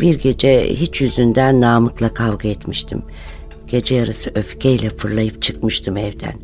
Bir 0.00 0.18
gece 0.18 0.66
hiç 0.74 1.00
yüzünden 1.00 1.60
Namık'la 1.60 2.14
kavga 2.14 2.48
etmiştim. 2.48 3.02
Gece 3.66 3.94
yarısı 3.94 4.32
öfkeyle 4.34 4.90
fırlayıp 4.90 5.42
çıkmıştım 5.42 5.96
evden. 5.96 6.34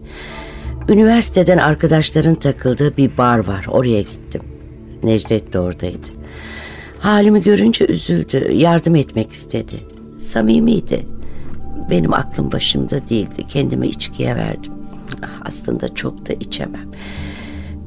Üniversiteden 0.90 1.58
arkadaşların 1.58 2.34
takıldığı 2.34 2.96
bir 2.96 3.16
bar 3.18 3.38
var. 3.38 3.66
Oraya 3.68 4.00
gittim. 4.00 4.40
Necdet 5.02 5.52
de 5.52 5.58
oradaydı. 5.60 6.08
Halimi 6.98 7.42
görünce 7.42 7.86
üzüldü. 7.86 8.52
Yardım 8.52 8.96
etmek 8.96 9.32
istedi. 9.32 9.74
Samimiydi. 10.18 11.06
Benim 11.90 12.12
aklım 12.12 12.52
başımda 12.52 13.08
değildi. 13.08 13.46
Kendimi 13.48 13.86
içkiye 13.88 14.36
verdim. 14.36 14.72
Ah, 15.22 15.42
Aslında 15.44 15.94
çok 15.94 16.28
da 16.28 16.32
içemem. 16.32 16.90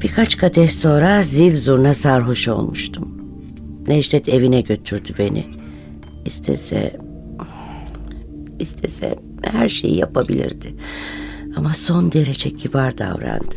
Birkaç 0.01 0.37
kadeh 0.37 0.69
sonra 0.69 1.23
zil 1.23 1.55
zurna 1.55 1.93
sarhoş 1.93 2.47
olmuştum. 2.47 3.21
Necdet 3.87 4.29
evine 4.29 4.61
götürdü 4.61 5.09
beni. 5.19 5.45
İstese... 6.25 6.97
istese 8.59 9.15
her 9.41 9.69
şeyi 9.69 9.97
yapabilirdi. 9.97 10.75
Ama 11.55 11.73
son 11.73 12.11
derece 12.11 12.49
kibar 12.49 12.97
davrandı. 12.97 13.55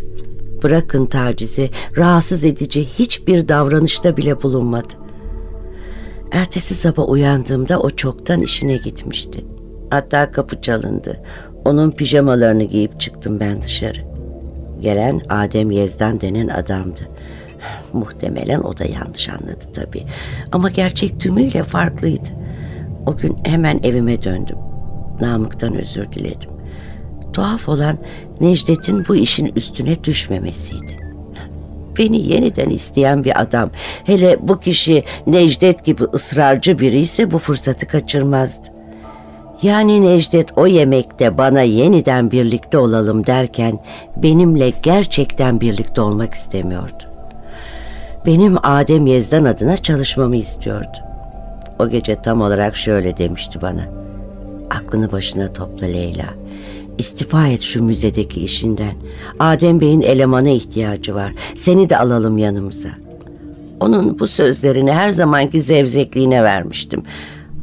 Bırakın 0.62 1.06
tacizi, 1.06 1.70
rahatsız 1.96 2.44
edici 2.44 2.85
hiçbir 2.85 3.48
davranışta 3.48 4.16
bile 4.16 4.42
bulunmadı. 4.42 4.94
Ertesi 6.32 6.74
sabah 6.74 7.09
uyandığımda 7.09 7.80
o 7.80 7.90
çoktan 7.90 8.40
işine 8.40 8.76
gitmişti. 8.76 9.44
Hatta 9.90 10.32
kapı 10.32 10.61
çalındı. 10.61 11.22
Onun 11.64 11.90
pijamalarını 11.90 12.64
giyip 12.64 13.00
çıktım 13.00 13.40
ben 13.40 13.62
dışarı. 13.62 14.00
Gelen 14.80 15.20
Adem 15.28 15.70
Yezdan 15.70 16.20
denen 16.20 16.48
adamdı. 16.48 17.00
Muhtemelen 17.92 18.61
o 18.61 18.78
da 18.78 18.85
yanlış 18.85 19.28
anladı 19.28 19.64
tabii. 19.74 20.06
Ama 20.52 20.70
gerçek 20.70 21.20
tümüyle 21.20 21.62
farklıydı. 21.62 22.28
O 23.06 23.16
gün 23.16 23.38
hemen 23.44 23.80
evime 23.82 24.22
döndüm. 24.22 24.56
Namık'tan 25.20 25.74
özür 25.74 26.12
diledim. 26.12 26.56
Tuhaf 27.37 27.68
olan 27.68 27.99
Necdet'in 28.40 29.05
bu 29.09 29.16
işin 29.16 29.53
üstüne 29.57 30.05
düşmemesiydi. 30.05 30.99
Beni 31.99 32.33
yeniden 32.33 32.70
isteyen 32.70 33.25
bir 33.25 33.40
adam, 33.40 33.70
hele 34.05 34.37
bu 34.40 34.61
kişi 34.61 35.05
Necdet 35.27 35.85
gibi 35.85 36.05
ısrarcı 36.05 36.79
biri 36.79 36.99
ise 36.99 37.31
bu 37.31 37.38
fırsatı 37.38 37.87
kaçırmazdı. 37.87 38.66
Yani 39.62 40.03
Necdet 40.03 40.59
o 40.59 40.66
yemekte 40.66 41.38
bana 41.38 41.62
yeniden 41.62 42.31
birlikte 42.31 42.79
olalım 42.79 43.27
derken 43.27 43.79
benimle 44.16 44.72
gerçekten 44.83 45.61
birlikte 45.61 46.01
olmak 46.01 46.35
istemiyordu. 46.35 47.05
Benim 48.27 48.57
Adem 48.62 49.07
Yezdan 49.07 49.44
adına 49.44 49.77
çalışmamı 49.77 50.37
istiyordu. 50.37 50.99
O 51.79 51.88
gece 51.88 52.22
tam 52.22 52.40
olarak 52.40 52.77
şöyle 52.77 53.16
demişti 53.16 53.62
bana. 53.62 53.83
Aklını 54.70 55.12
başına 55.12 55.53
topla 55.53 55.87
Leyla. 55.87 56.27
İstifa 56.98 57.46
et 57.46 57.61
şu 57.61 57.85
müzedeki 57.85 58.40
işinden. 58.40 58.94
Adem 59.38 59.80
Bey'in 59.80 60.00
elemana 60.00 60.48
ihtiyacı 60.48 61.14
var. 61.14 61.32
Seni 61.54 61.90
de 61.90 61.98
alalım 61.98 62.38
yanımıza. 62.38 62.88
Onun 63.80 64.18
bu 64.18 64.26
sözlerini 64.26 64.92
her 64.92 65.11
zamanki 65.11 65.62
zevzekliğine 65.62 66.44
vermiştim. 66.44 67.02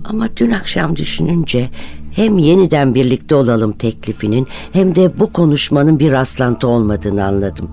Ama 0.05 0.27
dün 0.37 0.51
akşam 0.51 0.95
düşününce 0.95 1.69
hem 2.11 2.37
yeniden 2.37 2.95
birlikte 2.95 3.35
olalım 3.35 3.71
teklifinin 3.71 4.47
hem 4.73 4.95
de 4.95 5.19
bu 5.19 5.33
konuşmanın 5.33 5.99
bir 5.99 6.11
rastlantı 6.11 6.67
olmadığını 6.67 7.25
anladım. 7.25 7.69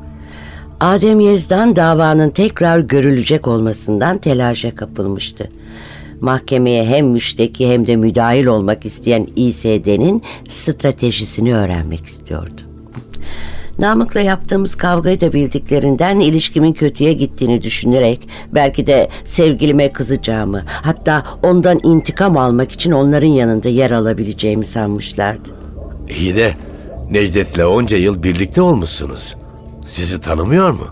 Adem 0.80 1.20
Yezdan 1.20 1.76
davanın 1.76 2.30
tekrar 2.30 2.78
görülecek 2.78 3.48
olmasından 3.48 4.18
telaşa 4.18 4.74
kapılmıştı. 4.74 5.50
Mahkemeye 6.20 6.84
hem 6.84 7.06
müşteki 7.06 7.72
hem 7.72 7.86
de 7.86 7.96
müdahil 7.96 8.46
olmak 8.46 8.86
isteyen 8.86 9.26
İSD'nin 9.36 10.22
stratejisini 10.50 11.54
öğrenmek 11.54 12.06
istiyordu. 12.06 12.60
Namık'la 13.78 14.20
yaptığımız 14.20 14.74
kavgayı 14.74 15.20
da 15.20 15.32
bildiklerinden 15.32 16.20
ilişkimin 16.20 16.72
kötüye 16.72 17.12
gittiğini 17.12 17.62
düşünerek 17.62 18.28
belki 18.52 18.86
de 18.86 19.08
sevgilime 19.24 19.92
kızacağımı 19.92 20.62
hatta 20.66 21.24
ondan 21.42 21.80
intikam 21.82 22.36
almak 22.36 22.72
için 22.72 22.92
onların 22.92 23.28
yanında 23.28 23.68
yer 23.68 23.90
alabileceğimi 23.90 24.66
sanmışlardı. 24.66 25.48
İyi 26.18 26.36
de 26.36 26.54
Necdet'le 27.10 27.64
onca 27.66 27.96
yıl 27.96 28.22
birlikte 28.22 28.62
olmuşsunuz. 28.62 29.36
Sizi 29.86 30.20
tanımıyor 30.20 30.70
mu? 30.70 30.86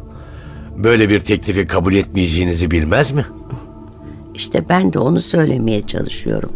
Böyle 0.76 1.08
bir 1.08 1.20
teklifi 1.20 1.66
kabul 1.66 1.94
etmeyeceğinizi 1.94 2.70
bilmez 2.70 3.10
mi? 3.10 3.24
İşte 4.38 4.64
ben 4.68 4.92
de 4.92 4.98
onu 4.98 5.20
söylemeye 5.20 5.82
çalışıyorum. 5.82 6.50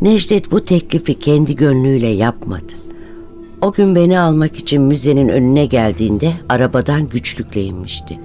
Necdet 0.00 0.50
bu 0.50 0.64
teklifi 0.64 1.18
kendi 1.18 1.56
gönlüyle 1.56 2.08
yapmadı. 2.08 2.72
O 3.60 3.72
gün 3.72 3.94
beni 3.94 4.18
almak 4.18 4.56
için 4.56 4.82
müzenin 4.82 5.28
önüne 5.28 5.66
geldiğinde 5.66 6.32
arabadan 6.48 7.08
güçlükle 7.08 7.62
inmişti. 7.62 8.18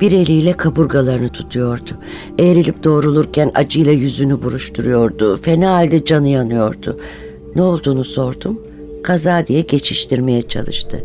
Bir 0.00 0.12
eliyle 0.12 0.52
kaburgalarını 0.52 1.28
tutuyordu. 1.28 1.90
Eğrilip 2.38 2.84
doğrulurken 2.84 3.50
acıyla 3.54 3.92
yüzünü 3.92 4.42
buruşturuyordu. 4.42 5.36
Fena 5.36 5.72
halde 5.72 6.04
canı 6.04 6.28
yanıyordu. 6.28 7.00
Ne 7.56 7.62
olduğunu 7.62 8.04
sordum. 8.04 8.60
Kaza 9.02 9.46
diye 9.46 9.60
geçiştirmeye 9.60 10.42
çalıştı. 10.42 11.04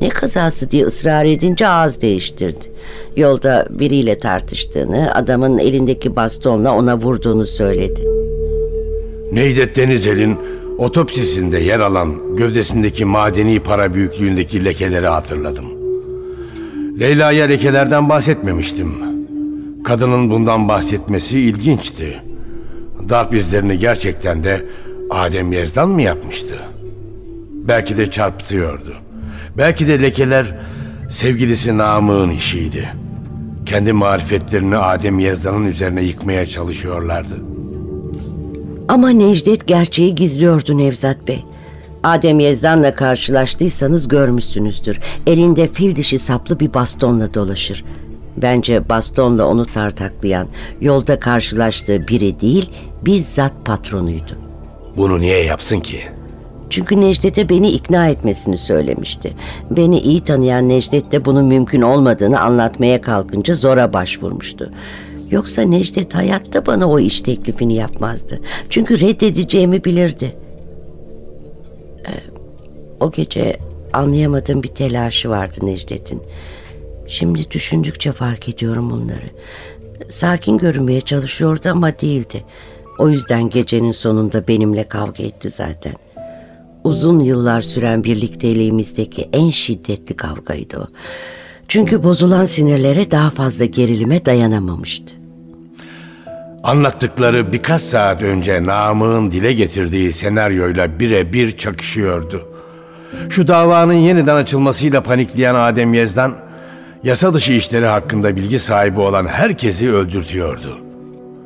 Ne 0.00 0.08
kazası 0.08 0.70
diye 0.70 0.84
ısrar 0.84 1.24
edince 1.24 1.68
ağız 1.68 2.00
değiştirdi. 2.00 2.64
Yolda 3.16 3.66
biriyle 3.70 4.18
tartıştığını, 4.18 5.14
adamın 5.14 5.58
elindeki 5.58 6.16
bastonla 6.16 6.74
ona 6.74 6.98
vurduğunu 6.98 7.46
söyledi. 7.46 8.08
Necdet 9.32 9.76
Denizel'in 9.76 10.38
otopsisinde 10.78 11.58
yer 11.58 11.80
alan 11.80 12.36
gövdesindeki 12.36 13.04
madeni 13.04 13.60
para 13.60 13.94
büyüklüğündeki 13.94 14.64
lekeleri 14.64 15.06
hatırladım. 15.06 15.64
Leyla'ya 17.00 17.44
lekelerden 17.44 18.08
bahsetmemiştim. 18.08 18.92
Kadının 19.84 20.30
bundan 20.30 20.68
bahsetmesi 20.68 21.40
ilginçti. 21.40 22.22
Darp 23.08 23.34
izlerini 23.34 23.78
gerçekten 23.78 24.44
de 24.44 24.66
Adem 25.10 25.52
Yezdan 25.52 25.88
mı 25.88 26.02
yapmıştı? 26.02 26.54
Belki 27.68 27.96
de 27.96 28.10
çarpıtıyordu. 28.10 29.05
Belki 29.58 29.88
de 29.88 30.02
lekeler 30.02 30.54
sevgilisi 31.08 31.78
Namık'ın 31.78 32.30
işiydi. 32.30 32.92
Kendi 33.66 33.92
marifetlerini 33.92 34.76
Adem 34.76 35.18
Yezdan'ın 35.18 35.64
üzerine 35.66 36.02
yıkmaya 36.02 36.46
çalışıyorlardı. 36.46 37.34
Ama 38.88 39.10
Necdet 39.10 39.66
gerçeği 39.66 40.14
gizliyordu 40.14 40.78
Nevzat 40.78 41.28
Bey. 41.28 41.44
Adem 42.02 42.40
Yezdan'la 42.40 42.94
karşılaştıysanız 42.94 44.08
görmüşsünüzdür. 44.08 45.00
Elinde 45.26 45.68
fil 45.68 45.96
dişi 45.96 46.18
saplı 46.18 46.60
bir 46.60 46.74
bastonla 46.74 47.34
dolaşır. 47.34 47.84
Bence 48.36 48.88
bastonla 48.88 49.46
onu 49.46 49.66
tartaklayan, 49.66 50.48
yolda 50.80 51.20
karşılaştığı 51.20 52.08
biri 52.08 52.40
değil, 52.40 52.70
bizzat 53.02 53.52
patronuydu. 53.64 54.32
Bunu 54.96 55.20
niye 55.20 55.44
yapsın 55.44 55.80
ki? 55.80 56.00
Çünkü 56.70 57.00
Necdet'e 57.00 57.48
beni 57.48 57.70
ikna 57.70 58.08
etmesini 58.08 58.58
söylemişti. 58.58 59.32
Beni 59.70 60.00
iyi 60.00 60.24
tanıyan 60.24 60.68
Necdet 60.68 61.12
de 61.12 61.24
bunun 61.24 61.44
mümkün 61.44 61.82
olmadığını 61.82 62.40
anlatmaya 62.40 63.00
kalkınca 63.00 63.54
zora 63.54 63.92
başvurmuştu. 63.92 64.70
Yoksa 65.30 65.62
Necdet 65.62 66.14
hayatta 66.14 66.66
bana 66.66 66.90
o 66.90 66.98
iş 66.98 67.20
teklifini 67.20 67.74
yapmazdı. 67.74 68.40
Çünkü 68.70 69.00
reddedeceğimi 69.00 69.84
bilirdi. 69.84 70.36
Ee, 72.06 72.10
o 73.00 73.10
gece 73.10 73.56
anlayamadığım 73.92 74.62
bir 74.62 74.68
telaşı 74.68 75.30
vardı 75.30 75.56
Necdet'in. 75.62 76.22
Şimdi 77.06 77.50
düşündükçe 77.50 78.12
fark 78.12 78.48
ediyorum 78.48 78.90
bunları. 78.90 79.30
Sakin 80.08 80.58
görünmeye 80.58 81.00
çalışıyordu 81.00 81.68
ama 81.70 82.00
değildi. 82.00 82.44
O 82.98 83.08
yüzden 83.08 83.50
gecenin 83.50 83.92
sonunda 83.92 84.48
benimle 84.48 84.84
kavga 84.84 85.22
etti 85.22 85.50
zaten. 85.50 85.92
Uzun 86.86 87.20
yıllar 87.20 87.62
süren 87.62 88.04
birlikteliğimizdeki 88.04 89.28
en 89.32 89.50
şiddetli 89.50 90.16
kavgaydı 90.16 90.78
o. 90.78 90.86
Çünkü 91.68 92.02
bozulan 92.02 92.44
sinirlere 92.44 93.10
daha 93.10 93.30
fazla 93.30 93.64
gerilime 93.64 94.24
dayanamamıştı. 94.24 95.14
Anlattıkları 96.62 97.52
birkaç 97.52 97.82
saat 97.82 98.22
önce 98.22 98.64
Namık'ın 98.64 99.30
dile 99.30 99.52
getirdiği 99.52 100.12
senaryoyla 100.12 101.00
birebir 101.00 101.56
çakışıyordu. 101.56 102.48
Şu 103.30 103.48
davanın 103.48 103.92
yeniden 103.92 104.36
açılmasıyla 104.36 105.02
panikleyen 105.02 105.54
Adem 105.54 105.94
Yezdan, 105.94 106.36
yasa 107.04 107.34
dışı 107.34 107.52
işleri 107.52 107.86
hakkında 107.86 108.36
bilgi 108.36 108.58
sahibi 108.58 109.00
olan 109.00 109.26
herkesi 109.26 109.92
öldürtüyordu. 109.92 110.78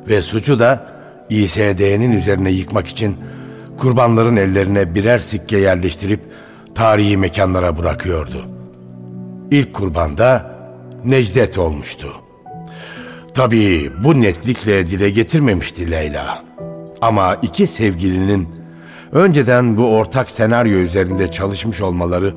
Ve 0.07 0.21
suçu 0.21 0.59
da 0.59 0.85
İSD'nin 1.29 2.11
üzerine 2.11 2.51
yıkmak 2.51 2.87
için 2.87 3.17
kurbanların 3.81 4.35
ellerine 4.35 4.95
birer 4.95 5.19
sikke 5.19 5.57
yerleştirip 5.57 6.19
tarihi 6.75 7.17
mekanlara 7.17 7.77
bırakıyordu. 7.77 8.45
İlk 9.51 9.73
kurban 9.73 10.17
da 10.17 10.55
Necdet 11.05 11.57
olmuştu. 11.57 12.07
Tabii 13.33 13.91
bu 14.03 14.21
netlikle 14.21 14.85
dile 14.89 15.09
getirmemişti 15.09 15.91
Leyla. 15.91 16.43
Ama 17.01 17.35
iki 17.41 17.67
sevgilinin 17.67 18.49
önceden 19.11 19.77
bu 19.77 19.95
ortak 19.95 20.31
senaryo 20.31 20.77
üzerinde 20.77 21.31
çalışmış 21.31 21.81
olmaları 21.81 22.35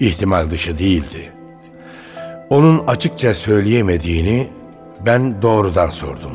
ihtimal 0.00 0.50
dışı 0.50 0.78
değildi. 0.78 1.32
Onun 2.50 2.86
açıkça 2.86 3.34
söyleyemediğini 3.34 4.48
ben 5.06 5.42
doğrudan 5.42 5.88
sordum. 5.88 6.32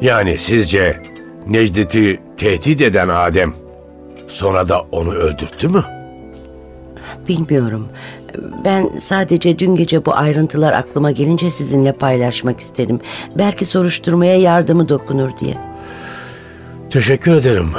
Yani 0.00 0.38
sizce 0.38 1.02
Necdet'i 1.46 2.21
tehdit 2.42 2.80
eden 2.80 3.08
Adem 3.08 3.54
sonra 4.28 4.68
da 4.68 4.80
onu 4.80 5.12
öldürttü 5.12 5.68
mü? 5.68 5.84
Bilmiyorum. 7.28 7.88
Ben 8.64 8.90
sadece 8.98 9.58
dün 9.58 9.76
gece 9.76 10.04
bu 10.04 10.14
ayrıntılar 10.14 10.72
aklıma 10.72 11.10
gelince 11.10 11.50
sizinle 11.50 11.92
paylaşmak 11.92 12.60
istedim. 12.60 13.00
Belki 13.38 13.66
soruşturmaya 13.66 14.36
yardımı 14.36 14.88
dokunur 14.88 15.30
diye. 15.40 15.54
Teşekkür 16.90 17.32
ederim. 17.32 17.70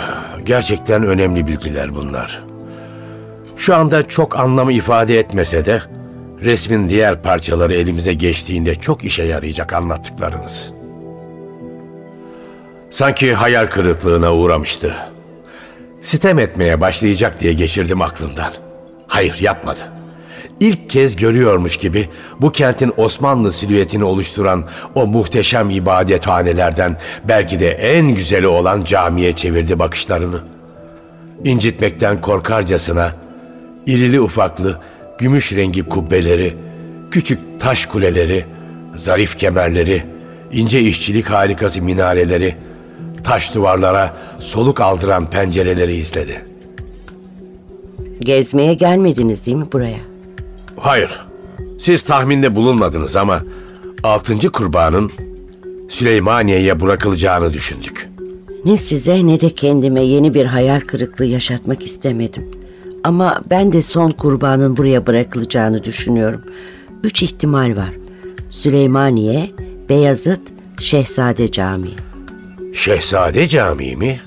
Gerçekten 0.45 1.04
önemli 1.04 1.47
bilgiler 1.47 1.95
bunlar. 1.95 2.43
Şu 3.58 3.76
anda 3.76 4.08
çok 4.08 4.39
anlamı 4.39 4.73
ifade 4.73 5.19
etmese 5.19 5.65
de 5.65 5.82
resmin 6.43 6.89
diğer 6.89 7.21
parçaları 7.21 7.73
elimize 7.73 8.13
geçtiğinde 8.13 8.76
çok 8.76 9.04
işe 9.04 9.23
yarayacak 9.23 9.73
anlattıklarınız. 9.73 10.73
Sanki 12.93 13.34
hayal 13.34 13.67
kırıklığına 13.67 14.34
uğramıştı. 14.34 14.95
Sitem 16.01 16.39
etmeye 16.39 16.82
başlayacak 16.82 17.39
diye 17.39 17.53
geçirdim 17.53 18.01
aklımdan. 18.01 18.53
Hayır 19.08 19.38
yapmadı. 19.41 19.79
İlk 20.60 20.89
kez 20.89 21.15
görüyormuş 21.15 21.77
gibi 21.77 22.10
bu 22.41 22.51
kentin 22.51 22.93
Osmanlı 22.97 23.51
silüetini 23.51 24.03
oluşturan 24.03 24.65
o 24.95 25.08
muhteşem 25.08 25.69
ibadethanelerden 25.69 26.97
belki 27.23 27.60
de 27.60 27.69
en 27.71 28.15
güzeli 28.15 28.47
olan 28.47 28.84
camiye 28.84 29.34
çevirdi 29.34 29.79
bakışlarını. 29.79 30.41
İncitmekten 31.43 32.21
korkarcasına 32.21 33.12
irili 33.86 34.21
ufaklı 34.21 34.79
gümüş 35.17 35.53
rengi 35.53 35.84
kubbeleri, 35.89 36.58
küçük 37.12 37.39
taş 37.60 37.86
kuleleri, 37.86 38.45
zarif 38.95 39.38
kemerleri, 39.38 40.03
ince 40.51 40.82
işçilik 40.82 41.29
harikası 41.29 41.82
minareleri, 41.82 42.72
taş 43.23 43.55
duvarlara 43.55 44.17
soluk 44.39 44.81
aldıran 44.81 45.29
pencereleri 45.29 45.95
izledi. 45.95 46.45
Gezmeye 48.19 48.73
gelmediniz 48.73 49.45
değil 49.45 49.57
mi 49.57 49.67
buraya? 49.73 49.99
Hayır, 50.77 51.25
siz 51.79 52.01
tahminde 52.03 52.55
bulunmadınız 52.55 53.15
ama 53.15 53.41
altıncı 54.03 54.51
kurbanın 54.51 55.12
Süleymaniye'ye 55.89 56.81
bırakılacağını 56.81 57.53
düşündük. 57.53 58.09
Ne 58.65 58.77
size 58.77 59.27
ne 59.27 59.41
de 59.41 59.49
kendime 59.49 60.01
yeni 60.01 60.33
bir 60.33 60.45
hayal 60.45 60.79
kırıklığı 60.79 61.25
yaşatmak 61.25 61.86
istemedim. 61.86 62.51
Ama 63.03 63.41
ben 63.49 63.73
de 63.73 63.81
son 63.81 64.12
kurbanın 64.12 64.77
buraya 64.77 65.07
bırakılacağını 65.07 65.83
düşünüyorum. 65.83 66.41
Üç 67.03 67.23
ihtimal 67.23 67.75
var. 67.75 67.91
Süleymaniye, 68.49 69.49
Beyazıt, 69.89 70.41
Şehzade 70.79 71.51
Camii. 71.51 71.95
Şehzade 72.73 73.47
Camii 73.47 73.95
mi? 73.95 74.19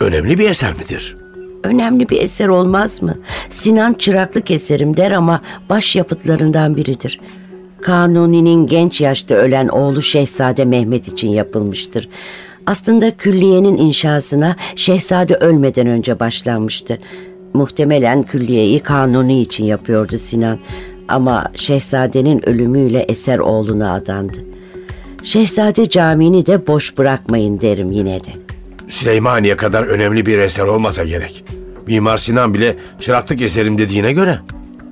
Önemli 0.00 0.38
bir 0.38 0.50
eser 0.50 0.72
midir? 0.72 1.16
Önemli 1.62 2.08
bir 2.08 2.22
eser 2.22 2.48
olmaz 2.48 3.02
mı? 3.02 3.18
Sinan 3.50 3.92
çıraklık 3.92 4.50
eserim 4.50 4.96
der 4.96 5.10
ama 5.10 5.40
baş 5.68 5.96
yapıtlarından 5.96 6.76
biridir. 6.76 7.20
Kanuni'nin 7.80 8.66
genç 8.66 9.00
yaşta 9.00 9.34
ölen 9.34 9.68
oğlu 9.68 10.02
Şehzade 10.02 10.64
Mehmet 10.64 11.08
için 11.08 11.28
yapılmıştır. 11.28 12.08
Aslında 12.66 13.16
külliyenin 13.16 13.76
inşasına 13.76 14.56
Şehzade 14.76 15.34
ölmeden 15.34 15.86
önce 15.86 16.20
başlanmıştı. 16.20 16.98
Muhtemelen 17.54 18.22
külliyeyi 18.22 18.80
Kanuni 18.80 19.40
için 19.40 19.64
yapıyordu 19.64 20.18
Sinan. 20.18 20.58
Ama 21.08 21.50
Şehzadenin 21.54 22.48
ölümüyle 22.48 23.00
eser 23.00 23.38
oğluna 23.38 23.94
adandı. 23.94 24.53
Şehzade 25.24 25.88
Camii'ni 25.88 26.46
de 26.46 26.66
boş 26.66 26.98
bırakmayın 26.98 27.60
derim 27.60 27.90
yine 27.90 28.20
de. 28.20 28.28
Süleymaniye 28.88 29.56
kadar 29.56 29.82
önemli 29.82 30.26
bir 30.26 30.38
eser 30.38 30.62
olmasa 30.62 31.04
gerek. 31.04 31.44
Mimar 31.86 32.16
Sinan 32.16 32.54
bile 32.54 32.76
çıraklık 33.00 33.40
eserim 33.40 33.78
dediğine 33.78 34.12
göre. 34.12 34.38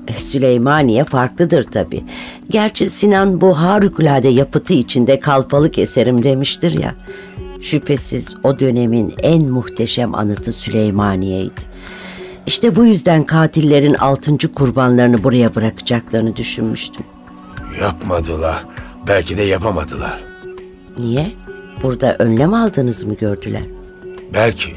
E, 0.09 0.13
Süleymaniye 0.13 1.05
farklıdır 1.05 1.65
tabi. 1.65 2.01
Gerçi 2.51 2.91
Sinan 2.91 3.41
bu 3.41 3.59
harikulade 3.59 4.29
yapıtı 4.29 4.73
içinde 4.73 5.21
kalfalık 5.21 5.79
eserim 5.79 6.23
demiştir 6.23 6.73
ya. 6.83 6.95
Şüphesiz 7.61 8.35
o 8.43 8.59
dönemin 8.59 9.15
en 9.23 9.43
muhteşem 9.43 10.15
anıtı 10.15 10.53
Süleymaniye'ydi. 10.53 11.61
İşte 12.47 12.77
bu 12.77 12.85
yüzden 12.85 13.25
katillerin 13.25 13.95
altıncı 13.95 14.53
kurbanlarını 14.53 15.25
buraya 15.25 15.55
bırakacaklarını 15.55 16.37
düşünmüştüm. 16.37 17.07
Yapmadılar. 17.81 18.72
Belki 19.09 19.39
de 19.39 19.43
yapamadılar. 19.43 20.21
Niye? 20.99 21.33
Burada 21.83 22.17
önlem 22.19 22.55
aldığınızı 22.55 23.07
mı 23.07 23.15
gördüler? 23.15 23.63
Belki. 24.35 24.75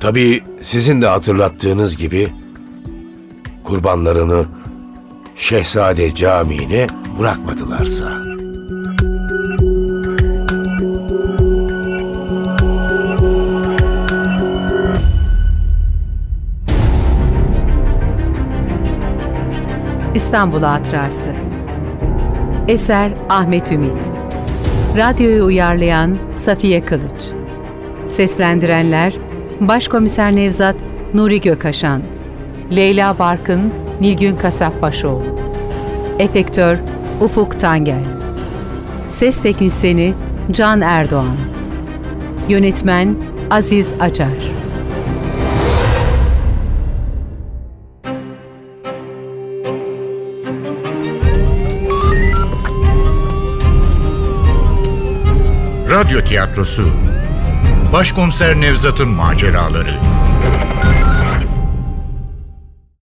Tabii 0.00 0.42
sizin 0.60 1.02
de 1.02 1.06
hatırlattığınız 1.06 1.96
gibi 1.96 2.28
kurbanlarını 3.64 4.44
Şehzade 5.36 6.14
Camii'ne 6.14 6.86
bırakmadılarsa. 7.20 8.22
İstanbul 20.14 20.62
Hatırası 20.62 21.49
Eser 22.70 23.12
Ahmet 23.28 23.72
Ümit. 23.72 24.04
Radyoyu 24.96 25.44
uyarlayan 25.44 26.18
Safiye 26.34 26.84
Kılıç. 26.84 27.30
Seslendirenler 28.06 29.14
Başkomiser 29.60 30.36
Nevzat 30.36 30.76
Nuri 31.14 31.40
Gökaşan 31.40 32.02
Leyla 32.76 33.18
Barkın 33.18 33.72
Nilgün 34.00 34.36
Kasapbaşoğlu 34.36 35.22
Efektör 36.18 36.78
Ufuk 37.20 37.60
Tangel 37.60 38.04
Ses 39.08 39.36
Teknisini 39.36 40.14
Can 40.52 40.80
Erdoğan 40.80 41.36
Yönetmen 42.48 43.16
Aziz 43.50 43.94
Acar 44.00 44.59
Radyo 56.10 56.24
tiyatrosu. 56.24 56.92
Başkomiser 57.92 58.60
Nevzat'ın 58.60 59.08
maceraları 59.08 60.00